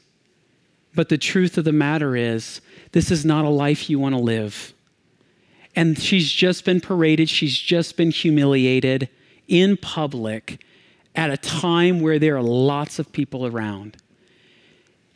but 0.96 1.10
the 1.10 1.18
truth 1.18 1.58
of 1.58 1.66
the 1.66 1.72
matter 1.72 2.16
is, 2.16 2.62
this 2.92 3.10
is 3.12 3.26
not 3.26 3.46
a 3.46 3.50
life 3.50 3.90
you 3.90 4.00
want 4.00 4.16
to 4.16 4.22
live. 4.22 4.74
And 5.76 5.98
she's 5.98 6.32
just 6.32 6.66
been 6.66 6.82
paraded, 6.82 7.30
she's 7.30 7.58
just 7.58 7.98
been 7.98 8.12
humiliated 8.12 9.10
in 9.48 9.78
public 9.78 10.64
at 11.16 11.32
a 11.32 11.38
time 11.38 12.00
where 12.00 12.20
there 12.20 12.38
are 12.38 12.44
lots 12.44 13.00
of 13.00 13.12
people 13.12 13.46
around. 13.46 13.98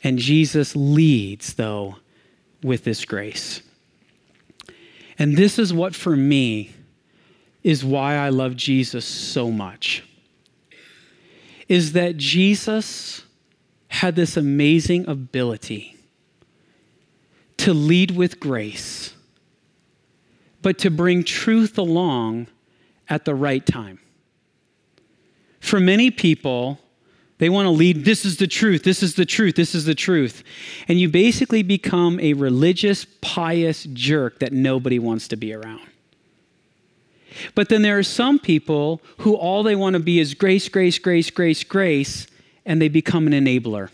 And 0.03 0.19
Jesus 0.19 0.75
leads, 0.75 1.55
though, 1.55 1.97
with 2.63 2.83
this 2.83 3.05
grace. 3.05 3.61
And 5.19 5.35
this 5.35 5.57
is 5.57 5.73
what, 5.73 5.95
for 5.95 6.15
me, 6.15 6.73
is 7.63 7.83
why 7.83 8.15
I 8.15 8.29
love 8.29 8.55
Jesus 8.55 9.05
so 9.05 9.51
much. 9.51 10.03
Is 11.67 11.93
that 11.93 12.17
Jesus 12.17 13.23
had 13.87 14.15
this 14.15 14.37
amazing 14.37 15.07
ability 15.07 15.97
to 17.57 17.73
lead 17.73 18.11
with 18.11 18.39
grace, 18.39 19.13
but 20.61 20.77
to 20.79 20.91
bring 20.91 21.23
truth 21.23 21.77
along 21.77 22.47
at 23.09 23.25
the 23.25 23.35
right 23.35 23.65
time. 23.65 23.99
For 25.59 25.79
many 25.79 26.11
people, 26.11 26.79
they 27.39 27.49
want 27.49 27.65
to 27.65 27.71
lead, 27.71 28.05
this 28.05 28.25
is 28.25 28.37
the 28.37 28.47
truth, 28.47 28.83
this 28.83 29.03
is 29.03 29.15
the 29.15 29.25
truth, 29.25 29.55
this 29.55 29.75
is 29.75 29.85
the 29.85 29.95
truth. 29.95 30.43
And 30.87 30.99
you 30.99 31.09
basically 31.09 31.63
become 31.63 32.19
a 32.19 32.33
religious, 32.33 33.05
pious 33.21 33.83
jerk 33.93 34.39
that 34.39 34.53
nobody 34.53 34.97
wants 34.97 35.27
to 35.29 35.35
be 35.35 35.53
around. 35.53 35.81
But 37.53 37.69
then 37.69 37.83
there 37.83 37.97
are 37.97 38.03
some 38.03 38.39
people 38.39 39.01
who 39.19 39.35
all 39.35 39.61
they 39.61 39.75
want 39.75 39.93
to 39.93 39.99
be 39.99 40.19
is 40.19 40.33
grace, 40.33 40.67
grace, 40.69 40.97
grace, 40.97 41.29
grace, 41.29 41.63
grace, 41.63 42.27
and 42.67 42.79
they 42.81 42.89
become 42.89 43.25
an 43.25 43.33
enabler. 43.33 43.89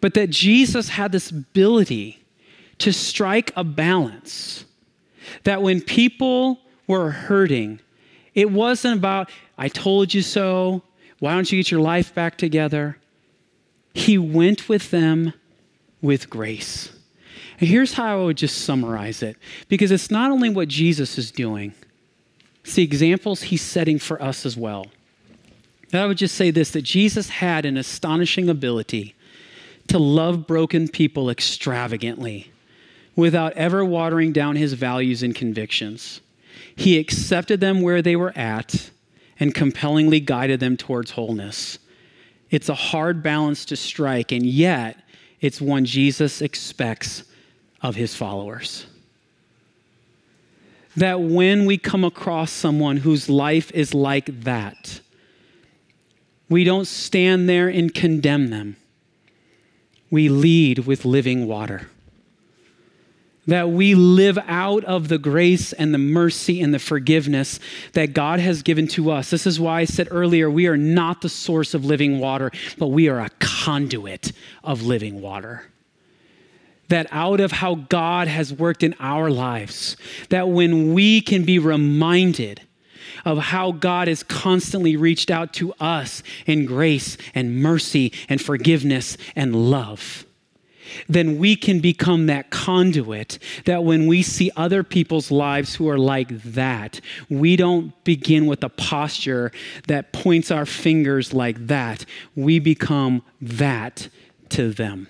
But 0.00 0.14
that 0.14 0.30
Jesus 0.30 0.90
had 0.90 1.10
this 1.10 1.30
ability 1.30 2.22
to 2.78 2.92
strike 2.92 3.52
a 3.56 3.64
balance 3.64 4.64
that 5.44 5.62
when 5.62 5.80
people 5.80 6.60
were 6.86 7.10
hurting, 7.10 7.80
it 8.34 8.50
wasn't 8.50 8.98
about, 8.98 9.30
I 9.58 9.68
told 9.68 10.14
you 10.14 10.22
so, 10.22 10.82
Why 11.18 11.34
don't 11.34 11.50
you 11.50 11.58
get 11.58 11.70
your 11.70 11.80
life 11.80 12.14
back 12.14 12.38
together? 12.38 12.96
He 13.92 14.16
went 14.16 14.68
with 14.68 14.90
them 14.90 15.32
with 16.00 16.30
grace. 16.30 16.92
And 17.58 17.68
here's 17.68 17.94
how 17.94 18.20
I 18.20 18.24
would 18.24 18.38
just 18.38 18.58
summarize 18.62 19.22
it 19.22 19.36
because 19.68 19.90
it's 19.90 20.10
not 20.10 20.30
only 20.30 20.48
what 20.48 20.68
Jesus 20.68 21.18
is 21.18 21.30
doing, 21.30 21.74
it's 22.64 22.74
the 22.74 22.82
examples 22.82 23.42
he's 23.42 23.62
setting 23.62 23.98
for 23.98 24.22
us 24.22 24.46
as 24.46 24.56
well. 24.56 24.86
I 25.92 26.06
would 26.06 26.18
just 26.18 26.36
say 26.36 26.50
this 26.50 26.70
that 26.72 26.82
Jesus 26.82 27.28
had 27.28 27.64
an 27.64 27.76
astonishing 27.76 28.48
ability 28.48 29.14
to 29.88 29.98
love 29.98 30.46
broken 30.46 30.88
people 30.88 31.30
extravagantly 31.30 32.52
without 33.16 33.52
ever 33.54 33.84
watering 33.84 34.32
down 34.32 34.56
his 34.56 34.74
values 34.74 35.22
and 35.22 35.34
convictions. 35.34 36.20
He 36.76 36.98
accepted 36.98 37.60
them 37.60 37.82
where 37.82 38.02
they 38.02 38.16
were 38.16 38.36
at 38.36 38.90
and 39.40 39.54
compellingly 39.54 40.20
guided 40.20 40.60
them 40.60 40.76
towards 40.76 41.10
wholeness. 41.10 41.78
It's 42.50 42.68
a 42.68 42.74
hard 42.74 43.22
balance 43.22 43.64
to 43.66 43.76
strike, 43.76 44.32
and 44.32 44.44
yet 44.44 45.02
it's 45.40 45.60
one 45.60 45.84
Jesus 45.84 46.42
expects 46.42 47.24
of 47.82 47.96
his 47.96 48.14
followers. 48.14 48.86
That 50.96 51.20
when 51.20 51.66
we 51.66 51.78
come 51.78 52.04
across 52.04 52.50
someone 52.50 52.98
whose 52.98 53.28
life 53.28 53.70
is 53.72 53.94
like 53.94 54.42
that, 54.42 55.00
we 56.50 56.64
don't 56.64 56.86
stand 56.86 57.48
there 57.48 57.68
and 57.68 57.94
condemn 57.94 58.50
them. 58.50 58.76
We 60.10 60.28
lead 60.28 60.80
with 60.80 61.06
living 61.06 61.46
water 61.46 61.88
that 63.50 63.70
we 63.70 63.94
live 63.94 64.38
out 64.46 64.84
of 64.84 65.08
the 65.08 65.18
grace 65.18 65.72
and 65.72 65.92
the 65.92 65.98
mercy 65.98 66.60
and 66.60 66.72
the 66.72 66.78
forgiveness 66.78 67.58
that 67.92 68.12
God 68.12 68.38
has 68.38 68.62
given 68.62 68.86
to 68.88 69.10
us. 69.10 69.30
This 69.30 69.46
is 69.46 69.58
why 69.58 69.80
I 69.80 69.84
said 69.84 70.08
earlier 70.10 70.50
we 70.50 70.66
are 70.66 70.76
not 70.76 71.20
the 71.20 71.28
source 71.28 71.74
of 71.74 71.84
living 71.84 72.20
water, 72.20 72.50
but 72.78 72.88
we 72.88 73.08
are 73.08 73.20
a 73.20 73.30
conduit 73.40 74.32
of 74.62 74.82
living 74.82 75.20
water. 75.20 75.64
That 76.88 77.06
out 77.10 77.40
of 77.40 77.52
how 77.52 77.76
God 77.76 78.28
has 78.28 78.52
worked 78.52 78.82
in 78.82 78.94
our 78.98 79.30
lives, 79.30 79.96
that 80.28 80.48
when 80.48 80.92
we 80.92 81.20
can 81.20 81.44
be 81.44 81.58
reminded 81.58 82.60
of 83.24 83.38
how 83.38 83.72
God 83.72 84.08
has 84.08 84.22
constantly 84.22 84.96
reached 84.96 85.30
out 85.30 85.52
to 85.54 85.72
us 85.80 86.22
in 86.46 86.66
grace 86.66 87.16
and 87.34 87.60
mercy 87.62 88.12
and 88.28 88.40
forgiveness 88.40 89.16
and 89.34 89.54
love 89.70 90.24
then 91.08 91.38
we 91.38 91.56
can 91.56 91.80
become 91.80 92.26
that 92.26 92.50
conduit 92.50 93.38
that 93.64 93.84
when 93.84 94.06
we 94.06 94.22
see 94.22 94.50
other 94.56 94.82
people's 94.82 95.30
lives 95.30 95.74
who 95.74 95.88
are 95.88 95.98
like 95.98 96.28
that, 96.42 97.00
we 97.28 97.56
don't 97.56 98.02
begin 98.04 98.46
with 98.46 98.62
a 98.64 98.68
posture 98.68 99.52
that 99.86 100.12
points 100.12 100.50
our 100.50 100.66
fingers 100.66 101.32
like 101.32 101.66
that. 101.66 102.04
We 102.34 102.58
become 102.58 103.22
that 103.40 104.08
to 104.50 104.72
them. 104.72 105.08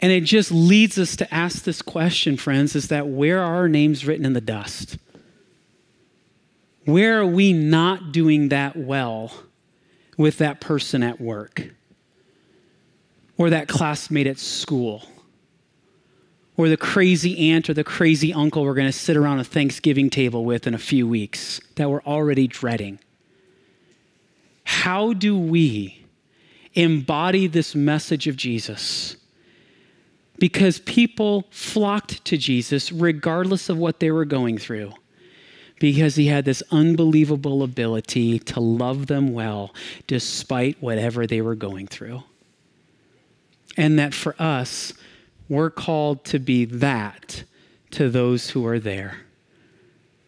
And 0.00 0.12
it 0.12 0.20
just 0.22 0.52
leads 0.52 0.96
us 0.96 1.16
to 1.16 1.34
ask 1.34 1.64
this 1.64 1.82
question, 1.82 2.36
friends, 2.36 2.76
is 2.76 2.88
that 2.88 3.08
where 3.08 3.42
are 3.42 3.56
our 3.56 3.68
names 3.68 4.06
written 4.06 4.24
in 4.24 4.32
the 4.32 4.40
dust? 4.40 4.96
Where 6.88 7.20
are 7.20 7.26
we 7.26 7.52
not 7.52 8.12
doing 8.12 8.48
that 8.48 8.76
well 8.76 9.32
with 10.16 10.38
that 10.38 10.60
person 10.60 11.02
at 11.02 11.20
work? 11.20 11.70
or 13.38 13.48
that 13.50 13.68
classmate 13.68 14.26
at 14.26 14.38
school 14.38 15.04
or 16.56 16.68
the 16.68 16.76
crazy 16.76 17.50
aunt 17.50 17.70
or 17.70 17.74
the 17.74 17.84
crazy 17.84 18.34
uncle 18.34 18.64
we're 18.64 18.74
going 18.74 18.88
to 18.88 18.92
sit 18.92 19.16
around 19.16 19.38
a 19.38 19.44
Thanksgiving 19.44 20.10
table 20.10 20.44
with 20.44 20.66
in 20.66 20.74
a 20.74 20.78
few 20.78 21.06
weeks 21.06 21.60
that 21.76 21.88
we're 21.88 22.02
already 22.02 22.48
dreading. 22.48 22.98
How 24.64 25.12
do 25.12 25.38
we 25.38 26.04
embody 26.74 27.46
this 27.46 27.74
message 27.74 28.26
of 28.26 28.36
Jesus? 28.36 29.16
Because 30.38 30.80
people 30.80 31.46
flocked 31.50 32.24
to 32.26 32.36
Jesus 32.36 32.92
regardless 32.92 33.68
of 33.68 33.78
what 33.78 34.00
they 34.00 34.10
were 34.10 34.24
going 34.24 34.58
through, 34.58 34.92
because 35.80 36.16
he 36.16 36.26
had 36.26 36.44
this 36.44 36.62
unbelievable 36.70 37.62
ability 37.62 38.38
to 38.38 38.60
love 38.60 39.06
them 39.06 39.32
well 39.32 39.74
despite 40.06 40.80
whatever 40.82 41.26
they 41.26 41.40
were 41.40 41.54
going 41.54 41.86
through 41.86 42.22
and 43.78 43.98
that 43.98 44.12
for 44.12 44.34
us, 44.42 44.92
we're 45.48 45.70
called 45.70 46.24
to 46.26 46.38
be 46.40 46.64
that 46.66 47.44
to 47.92 48.10
those 48.10 48.50
who 48.50 48.66
are 48.66 48.80
there. 48.80 49.18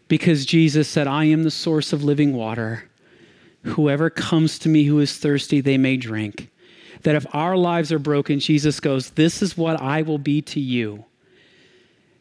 Because 0.09 0.47
Jesus 0.47 0.89
said, 0.89 1.07
I 1.07 1.25
am 1.25 1.43
the 1.43 1.51
source 1.51 1.93
of 1.93 2.05
living 2.05 2.33
water. 2.33 2.89
Whoever 3.65 4.09
comes 4.09 4.59
to 4.61 4.69
me 4.69 4.85
who 4.85 5.01
is 5.01 5.19
thirsty, 5.19 5.61
they 5.61 5.77
may 5.77 5.97
drink. 5.97 6.49
That 7.03 7.17
if 7.17 7.27
our 7.35 7.57
lives 7.57 7.93
are 7.93 7.99
broken, 7.99 8.39
Jesus 8.39 8.79
goes, 8.79 9.11
This 9.11 9.43
is 9.43 9.59
what 9.59 9.81
I 9.81 10.03
will 10.03 10.19
be 10.19 10.41
to 10.43 10.61
you. 10.61 11.05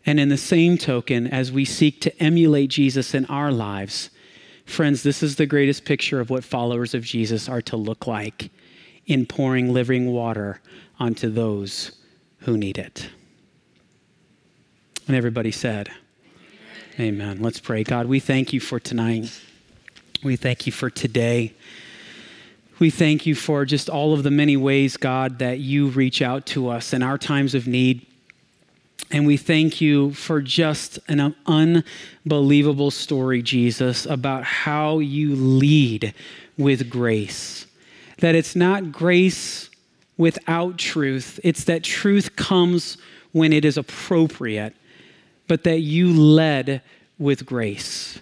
And 0.06 0.20
in 0.20 0.30
the 0.30 0.38
same 0.38 0.78
token, 0.78 1.28
as 1.28 1.52
we 1.52 1.66
seek 1.66 2.02
to 2.02 2.24
emulate 2.24 2.70
Jesus 2.70 3.14
in 3.14 3.26
our 3.26 3.52
lives, 3.52 4.10
friends, 4.66 5.04
this 5.04 5.22
is 5.22 5.36
the 5.36 5.46
greatest 5.46 5.86
picture 5.86 6.20
of 6.20 6.30
what 6.30 6.44
followers 6.44 6.94
of 6.94 7.04
Jesus 7.04 7.50
are 7.50 7.62
to 7.64 7.78
look 7.78 8.08
like 8.08 8.50
in 9.06 9.26
pouring 9.26 9.74
living 9.74 10.12
water 10.12 10.62
onto 11.00 11.30
those 11.30 11.92
who 12.40 12.58
need 12.58 12.78
it. 12.78 13.10
And 15.08 15.16
everybody 15.16 15.52
said, 15.52 15.90
Amen. 17.00 17.32
Amen. 17.32 17.42
Let's 17.42 17.60
pray. 17.60 17.84
God, 17.84 18.06
we 18.08 18.20
thank 18.20 18.54
you 18.54 18.60
for 18.60 18.80
tonight. 18.80 19.42
We 20.24 20.36
thank 20.36 20.66
you 20.66 20.72
for 20.72 20.90
today. 20.90 21.54
We 22.78 22.90
thank 22.90 23.26
you 23.26 23.36
for 23.36 23.66
just 23.66 23.90
all 23.90 24.14
of 24.14 24.24
the 24.24 24.32
many 24.32 24.56
ways, 24.56 24.98
God, 24.98 25.40
that 25.40 25.60
you 25.60 25.88
reach 25.88 26.22
out 26.22 26.46
to 26.48 26.70
us 26.70 26.94
in 26.94 27.04
our 27.04 27.18
times 27.18 27.56
of 27.56 27.68
need. 27.68 28.06
And 29.12 29.26
we 29.26 29.38
thank 29.38 29.82
you 29.82 30.14
for 30.14 30.42
just 30.42 31.00
an 31.08 31.36
unbelievable 31.46 32.92
story, 32.92 33.42
Jesus, 33.42 34.06
about 34.06 34.44
how 34.44 35.00
you 35.00 35.36
lead 35.36 36.14
with 36.58 36.90
grace. 36.90 37.66
That 38.20 38.36
it's 38.36 38.56
not 38.56 38.92
grace 38.92 39.70
without 40.18 40.78
truth. 40.78 41.40
It's 41.44 41.64
that 41.64 41.84
truth 41.84 42.36
comes 42.36 42.98
when 43.32 43.54
it 43.54 43.66
is 43.66 43.78
appropriate, 43.78 44.76
but 45.48 45.64
that 45.64 45.80
you 45.80 46.14
led 46.14 46.82
with 47.18 47.46
grace. 47.46 48.20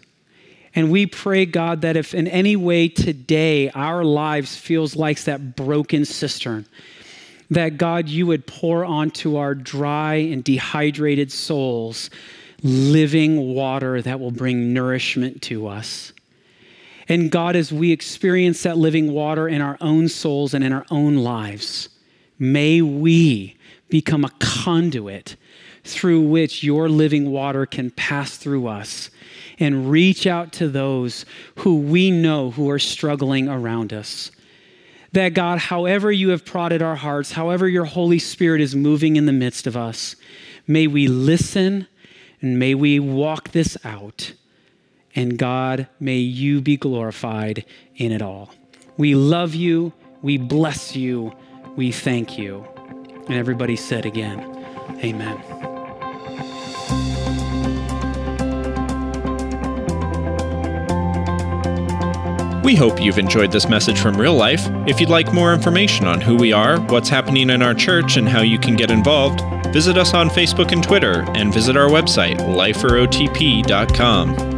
And 0.76 0.92
we 0.92 1.06
pray, 1.08 1.46
God, 1.46 1.82
that 1.82 1.98
if 1.98 2.14
in 2.14 2.28
any 2.28 2.56
way 2.56 2.88
today 2.88 3.72
our 3.72 4.04
lives 4.06 4.56
feels 4.56 4.96
like 4.96 5.24
that 5.24 5.56
broken 5.56 6.06
cistern, 6.06 6.68
that 7.50 7.78
God, 7.78 8.10
you 8.10 8.28
would 8.28 8.46
pour 8.46 8.84
onto 8.84 9.38
our 9.38 9.56
dry 9.56 10.16
and 10.16 10.44
dehydrated 10.44 11.32
souls 11.32 12.10
living 12.64 13.54
water 13.54 14.02
that 14.02 14.20
will 14.20 14.32
bring 14.32 14.74
nourishment 14.74 15.42
to 15.44 15.68
us. 15.68 16.12
And 17.10 17.32
God, 17.32 17.56
as 17.56 17.72
we 17.72 17.92
experience 17.92 18.64
that 18.64 18.78
living 18.78 19.14
water 19.14 19.48
in 19.48 19.62
our 19.62 19.78
own 19.80 20.10
souls 20.10 20.54
and 20.54 20.64
in 20.64 20.74
our 20.74 20.86
own 20.92 21.18
lives, 21.18 21.90
may 22.38 22.82
we 22.82 23.56
become 23.90 24.26
a 24.26 24.32
conduit 24.40 25.38
through 25.84 26.22
which 26.22 26.64
your 26.64 26.90
living 26.90 27.32
water 27.32 27.66
can 27.66 27.92
pass 27.92 28.36
through 28.36 28.68
us 28.68 29.10
and 29.60 29.90
reach 29.90 30.28
out 30.28 30.52
to 30.52 30.68
those 30.68 31.26
who 31.60 31.78
we 31.78 32.12
know 32.12 32.52
who 32.52 32.70
are 32.70 32.80
struggling 32.80 33.48
around 33.48 33.94
us. 33.94 34.32
That 35.14 35.34
God, 35.34 35.60
however 35.60 36.12
you 36.12 36.30
have 36.30 36.46
prodded 36.46 36.82
our 36.82 36.96
hearts, 36.96 37.32
however 37.32 37.68
your 37.68 37.86
Holy 37.86 38.20
Spirit 38.20 38.62
is 38.62 38.76
moving 38.76 39.16
in 39.16 39.26
the 39.26 39.32
midst 39.34 39.66
of 39.66 39.78
us, 39.78 40.16
may 40.68 40.88
we 40.88 41.08
listen 41.08 41.88
and 42.42 42.60
may 42.60 42.76
we 42.76 43.00
walk 43.00 43.52
this 43.52 43.78
out 43.84 44.34
and 45.18 45.36
God, 45.36 45.88
may 46.00 46.18
you 46.18 46.62
be 46.62 46.78
glorified 46.78 47.66
in 47.96 48.12
it 48.12 48.22
all. 48.22 48.52
We 48.98 49.16
love 49.16 49.56
you. 49.56 49.92
We 50.22 50.38
bless 50.38 50.96
you. 50.96 51.36
We 51.76 51.92
thank 51.92 52.38
you. 52.38 52.64
And 53.28 53.34
everybody 53.34 53.76
said 53.76 54.06
again, 54.06 54.40
Amen. 55.04 55.67
We 62.68 62.76
hope 62.76 63.02
you've 63.02 63.18
enjoyed 63.18 63.54
this 63.54 63.70
message 63.70 63.98
from 63.98 64.18
real 64.18 64.36
life. 64.36 64.68
If 64.88 65.00
you'd 65.00 65.08
like 65.08 65.34
more 65.34 65.54
information 65.54 66.06
on 66.06 66.20
who 66.20 66.36
we 66.36 66.52
are, 66.52 66.82
what's 66.82 67.08
happening 67.08 67.50
in 67.50 67.62
our 67.62 67.74
church, 67.74 68.18
and 68.18 68.28
how 68.28 68.42
you 68.42 68.60
can 68.60 68.76
get 68.76 68.92
involved, 68.92 69.40
visit 69.72 69.98
us 69.98 70.14
on 70.14 70.30
Facebook 70.30 70.74
and 70.74 70.84
Twitter, 70.84 71.24
and 71.30 71.54
visit 71.54 71.78
our 71.78 71.88
website, 71.88 72.40
liferotp.com. 72.40 74.57